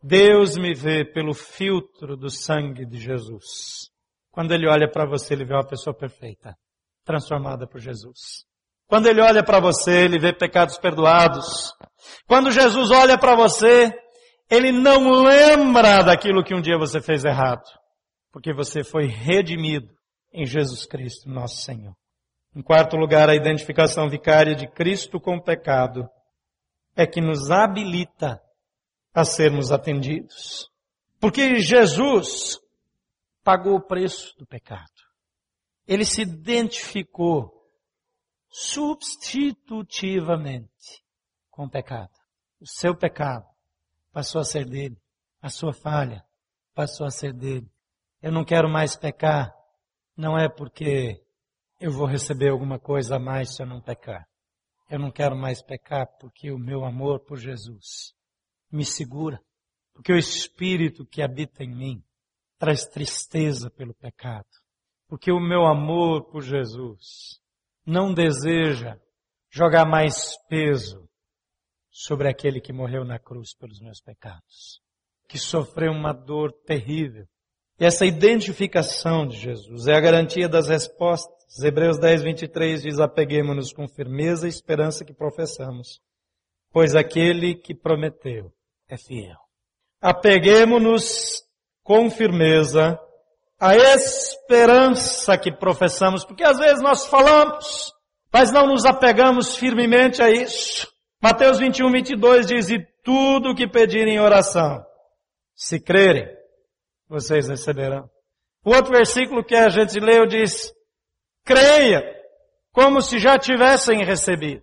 Deus 0.00 0.56
me 0.56 0.74
vê 0.74 1.04
pelo 1.04 1.34
filtro 1.34 2.16
do 2.16 2.30
sangue 2.30 2.86
de 2.86 3.00
Jesus. 3.00 3.89
Quando 4.30 4.52
Ele 4.52 4.68
olha 4.68 4.90
para 4.90 5.06
você, 5.06 5.34
Ele 5.34 5.44
vê 5.44 5.54
uma 5.54 5.66
pessoa 5.66 5.96
perfeita, 5.96 6.56
transformada 7.04 7.66
por 7.66 7.80
Jesus. 7.80 8.48
Quando 8.90 9.06
ele 9.06 9.20
olha 9.20 9.44
para 9.44 9.60
você, 9.60 10.04
ele 10.04 10.18
vê 10.18 10.32
pecados 10.32 10.76
perdoados. 10.76 11.72
Quando 12.26 12.50
Jesus 12.50 12.90
olha 12.90 13.16
para 13.16 13.36
você, 13.36 13.88
ele 14.50 14.72
não 14.72 15.22
lembra 15.22 16.02
daquilo 16.02 16.42
que 16.42 16.52
um 16.52 16.60
dia 16.60 16.76
você 16.76 17.00
fez 17.00 17.24
errado, 17.24 17.62
porque 18.32 18.52
você 18.52 18.82
foi 18.82 19.06
redimido 19.06 19.86
em 20.32 20.44
Jesus 20.44 20.86
Cristo, 20.86 21.30
nosso 21.30 21.62
Senhor. 21.62 21.94
Em 22.54 22.60
quarto 22.60 22.96
lugar, 22.96 23.30
a 23.30 23.36
identificação 23.36 24.08
vicária 24.08 24.56
de 24.56 24.66
Cristo 24.66 25.20
com 25.20 25.36
o 25.36 25.42
pecado 25.42 26.08
é 26.96 27.06
que 27.06 27.20
nos 27.20 27.48
habilita 27.48 28.40
a 29.14 29.24
sermos 29.24 29.70
atendidos. 29.70 30.68
Porque 31.20 31.60
Jesus 31.60 32.58
pagou 33.50 33.74
o 33.74 33.80
preço 33.80 34.38
do 34.38 34.46
pecado. 34.46 34.88
Ele 35.84 36.04
se 36.04 36.22
identificou 36.22 37.50
substitutivamente 38.48 41.02
com 41.50 41.64
o 41.64 41.68
pecado. 41.68 42.12
O 42.60 42.66
seu 42.68 42.96
pecado 42.96 43.44
passou 44.12 44.40
a 44.40 44.44
ser 44.44 44.64
dele. 44.66 44.96
A 45.42 45.48
sua 45.48 45.72
falha 45.72 46.24
passou 46.76 47.04
a 47.04 47.10
ser 47.10 47.32
dele. 47.32 47.68
Eu 48.22 48.30
não 48.30 48.44
quero 48.44 48.70
mais 48.70 48.94
pecar. 48.94 49.52
Não 50.16 50.38
é 50.38 50.48
porque 50.48 51.20
eu 51.80 51.90
vou 51.90 52.06
receber 52.06 52.50
alguma 52.50 52.78
coisa 52.78 53.16
a 53.16 53.18
mais 53.18 53.56
se 53.56 53.64
eu 53.64 53.66
não 53.66 53.82
pecar. 53.82 54.28
Eu 54.88 55.00
não 55.00 55.10
quero 55.10 55.34
mais 55.34 55.60
pecar 55.60 56.06
porque 56.20 56.52
o 56.52 56.58
meu 56.58 56.84
amor 56.84 57.24
por 57.24 57.36
Jesus 57.36 58.14
me 58.70 58.84
segura. 58.84 59.42
Porque 59.92 60.12
o 60.12 60.16
Espírito 60.16 61.04
que 61.04 61.20
habita 61.20 61.64
em 61.64 61.74
mim 61.74 62.04
traz 62.60 62.84
tristeza 62.84 63.70
pelo 63.70 63.94
pecado. 63.94 64.46
Porque 65.08 65.32
o 65.32 65.40
meu 65.40 65.64
amor 65.64 66.30
por 66.30 66.42
Jesus 66.42 67.40
não 67.86 68.12
deseja 68.12 68.96
jogar 69.50 69.86
mais 69.86 70.36
peso 70.46 71.08
sobre 71.90 72.28
aquele 72.28 72.60
que 72.60 72.72
morreu 72.72 73.02
na 73.02 73.18
cruz 73.18 73.54
pelos 73.54 73.80
meus 73.80 74.00
pecados, 74.00 74.80
que 75.26 75.38
sofreu 75.38 75.90
uma 75.90 76.12
dor 76.12 76.52
terrível. 76.52 77.26
E 77.80 77.84
essa 77.84 78.04
identificação 78.04 79.26
de 79.26 79.38
Jesus 79.38 79.88
é 79.88 79.94
a 79.94 80.00
garantia 80.00 80.48
das 80.48 80.68
respostas. 80.68 81.58
Hebreus 81.64 81.98
10, 81.98 82.22
23 82.22 82.82
diz, 82.82 83.00
apeguemos-nos 83.00 83.72
com 83.72 83.88
firmeza 83.88 84.46
e 84.46 84.50
esperança 84.50 85.04
que 85.04 85.14
professamos, 85.14 86.00
pois 86.70 86.94
aquele 86.94 87.54
que 87.54 87.74
prometeu 87.74 88.52
é 88.86 88.98
fiel. 88.98 89.38
Apeguemos-nos 90.00 91.42
com 91.90 92.08
firmeza 92.08 92.96
a 93.58 93.74
esperança 93.74 95.36
que 95.36 95.50
professamos, 95.50 96.24
porque 96.24 96.44
às 96.44 96.56
vezes 96.56 96.80
nós 96.80 97.04
falamos, 97.06 97.92
mas 98.32 98.52
não 98.52 98.68
nos 98.68 98.84
apegamos 98.84 99.56
firmemente 99.56 100.22
a 100.22 100.30
isso. 100.30 100.88
Mateus 101.20 101.58
21, 101.58 101.90
22 101.90 102.46
diz, 102.46 102.70
e 102.70 102.78
tudo 103.02 103.50
o 103.50 103.54
que 103.56 103.66
pedirem 103.66 104.14
em 104.14 104.20
oração, 104.20 104.80
se 105.56 105.80
crerem, 105.80 106.28
vocês 107.08 107.48
receberão. 107.48 108.08
O 108.64 108.72
outro 108.72 108.92
versículo 108.92 109.42
que 109.42 109.56
a 109.56 109.68
gente 109.68 109.98
leu 109.98 110.28
diz, 110.28 110.72
creia, 111.44 112.04
como 112.70 113.02
se 113.02 113.18
já 113.18 113.36
tivessem 113.36 114.04
recebido. 114.04 114.62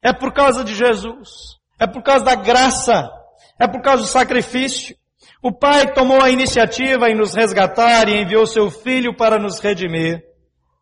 É 0.00 0.12
por 0.12 0.32
causa 0.32 0.62
de 0.62 0.76
Jesus. 0.76 1.56
É 1.76 1.88
por 1.88 2.04
causa 2.04 2.24
da 2.24 2.36
graça. 2.36 3.10
É 3.58 3.66
por 3.66 3.82
causa 3.82 4.04
do 4.04 4.08
sacrifício. 4.08 4.96
O 5.42 5.52
Pai 5.52 5.92
tomou 5.92 6.22
a 6.22 6.30
iniciativa 6.30 7.10
em 7.10 7.14
nos 7.14 7.34
resgatar 7.34 8.08
e 8.08 8.22
enviou 8.22 8.46
seu 8.46 8.70
Filho 8.70 9.14
para 9.14 9.38
nos 9.38 9.60
redimir, 9.60 10.24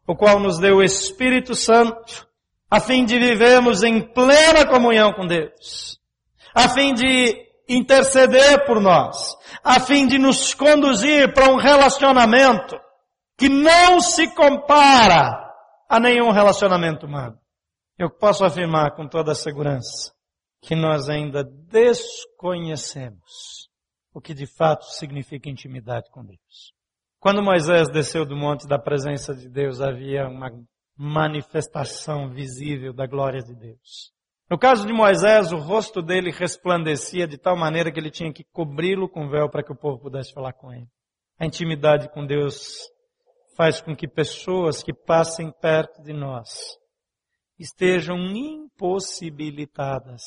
o 0.07 0.15
qual 0.15 0.39
nos 0.39 0.59
deu 0.59 0.77
o 0.77 0.83
Espírito 0.83 1.55
Santo, 1.55 2.27
a 2.71 2.81
fim 2.81 3.05
de 3.05 3.19
vivermos 3.19 3.83
em 3.83 4.01
plena 4.01 4.67
comunhão 4.67 5.13
com 5.13 5.27
Deus, 5.27 5.99
a 6.55 6.69
fim 6.69 6.95
de 6.95 7.37
interceder 7.69 8.65
por 8.65 8.81
nós, 8.81 9.37
a 9.63 9.79
fim 9.81 10.07
de 10.07 10.19
nos 10.19 10.55
conduzir 10.55 11.35
para 11.35 11.51
um 11.51 11.57
relacionamento 11.57 12.79
que 13.37 13.49
não 13.49 14.01
se 14.01 14.33
compara 14.35 15.43
a 15.89 15.99
nenhum 15.99 16.31
relacionamento 16.31 17.07
humano. 17.07 17.37
Eu 17.99 18.09
posso 18.11 18.45
afirmar 18.45 18.95
com 18.95 19.09
toda 19.09 19.33
a 19.33 19.37
segurança 19.37 20.13
que 20.63 20.77
nós 20.77 21.09
ainda 21.09 21.43
desconhecemos 21.45 23.64
o 24.15 24.21
que 24.21 24.33
de 24.33 24.47
fato 24.47 24.85
significa 24.85 25.51
intimidade 25.51 26.09
com 26.11 26.25
Deus. 26.25 26.73
Quando 27.19 27.43
Moisés 27.43 27.91
desceu 27.91 28.25
do 28.25 28.37
monte 28.37 28.69
da 28.69 28.79
presença 28.79 29.35
de 29.35 29.49
Deus, 29.49 29.81
havia 29.81 30.29
uma 30.29 30.53
manifestação 30.97 32.31
visível 32.31 32.93
da 32.93 33.07
glória 33.07 33.43
de 33.43 33.53
Deus. 33.55 34.13
No 34.49 34.57
caso 34.57 34.87
de 34.87 34.93
Moisés, 34.93 35.51
o 35.53 35.57
rosto 35.57 36.01
dele 36.01 36.31
resplandecia 36.31 37.27
de 37.27 37.37
tal 37.37 37.57
maneira 37.57 37.91
que 37.91 37.99
ele 37.99 38.11
tinha 38.11 38.33
que 38.33 38.45
cobri-lo 38.53 39.09
com 39.09 39.29
véu 39.29 39.51
para 39.51 39.65
que 39.65 39.73
o 39.73 39.77
povo 39.77 39.99
pudesse 39.99 40.33
falar 40.33 40.53
com 40.53 40.73
ele. 40.73 40.87
A 41.39 41.47
intimidade 41.47 42.09
com 42.11 42.25
Deus 42.25 42.77
faz 43.57 43.81
com 43.81 43.97
que 43.97 44.07
pessoas 44.07 44.83
que 44.83 44.93
passem 44.93 45.51
perto 45.51 46.03
de 46.03 46.13
nós 46.13 46.77
estejam 47.59 48.19
impossibilitadas 48.19 50.23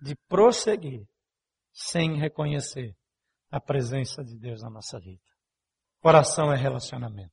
de 0.00 0.14
prosseguir 0.28 1.04
sem 1.74 2.16
reconhecer 2.16 2.96
a 3.50 3.60
presença 3.60 4.24
de 4.24 4.38
Deus 4.38 4.62
na 4.62 4.70
nossa 4.70 5.00
vida. 5.00 5.20
Oração 6.02 6.52
é 6.52 6.56
relacionamento, 6.56 7.32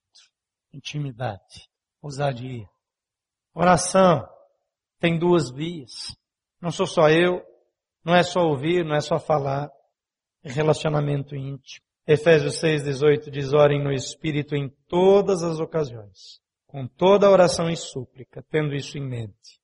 intimidade, 0.74 1.70
ousadia. 2.02 2.68
Oração 3.54 4.28
tem 5.00 5.20
duas 5.20 5.52
vias. 5.52 6.18
Não 6.60 6.72
sou 6.72 6.88
só 6.88 7.10
eu, 7.10 7.46
não 8.04 8.16
é 8.16 8.24
só 8.24 8.42
ouvir, 8.42 8.84
não 8.84 8.96
é 8.96 9.02
só 9.02 9.20
falar, 9.20 9.70
é 10.44 10.52
relacionamento 10.52 11.36
íntimo. 11.36 11.86
Efésios 12.08 12.56
6,18 12.62 13.30
diz, 13.30 13.54
orem 13.54 13.84
no 13.84 13.92
Espírito 13.92 14.56
em 14.56 14.70
todas 14.88 15.44
as 15.44 15.60
ocasiões, 15.60 16.42
com 16.66 16.88
toda 16.88 17.30
oração 17.30 17.70
e 17.70 17.76
súplica, 17.76 18.44
tendo 18.50 18.74
isso 18.74 18.98
em 18.98 19.08
mente. 19.08 19.62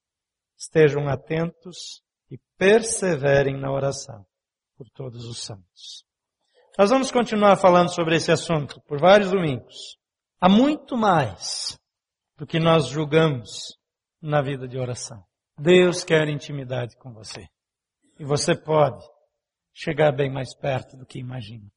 Estejam 0.56 1.08
atentos 1.08 2.04
e 2.30 2.38
perseverem 2.58 3.58
na 3.58 3.72
oração 3.72 4.26
por 4.78 4.88
todos 4.90 5.26
os 5.26 5.40
santos. 5.40 6.06
Nós 6.78 6.92
vamos 6.92 7.12
continuar 7.12 7.58
falando 7.58 7.94
sobre 7.94 8.16
esse 8.16 8.32
assunto 8.32 8.80
por 8.88 9.00
vários 9.00 9.32
domingos. 9.32 9.98
Há 10.40 10.48
muito 10.48 10.96
mais 10.96 11.78
do 12.38 12.46
que 12.46 12.60
nós 12.60 12.88
julgamos 12.88 13.76
na 14.22 14.42
vida 14.42 14.68
de 14.68 14.78
oração. 14.78 15.24
Deus 15.58 16.04
quer 16.04 16.28
intimidade 16.30 16.96
com 16.98 17.12
você. 17.12 17.48
E 18.20 18.24
você 18.24 18.56
pode 18.56 19.04
chegar 19.74 20.12
bem 20.12 20.32
mais 20.32 20.56
perto 20.56 20.96
do 20.96 21.06
que 21.06 21.18
imagina. 21.18 21.68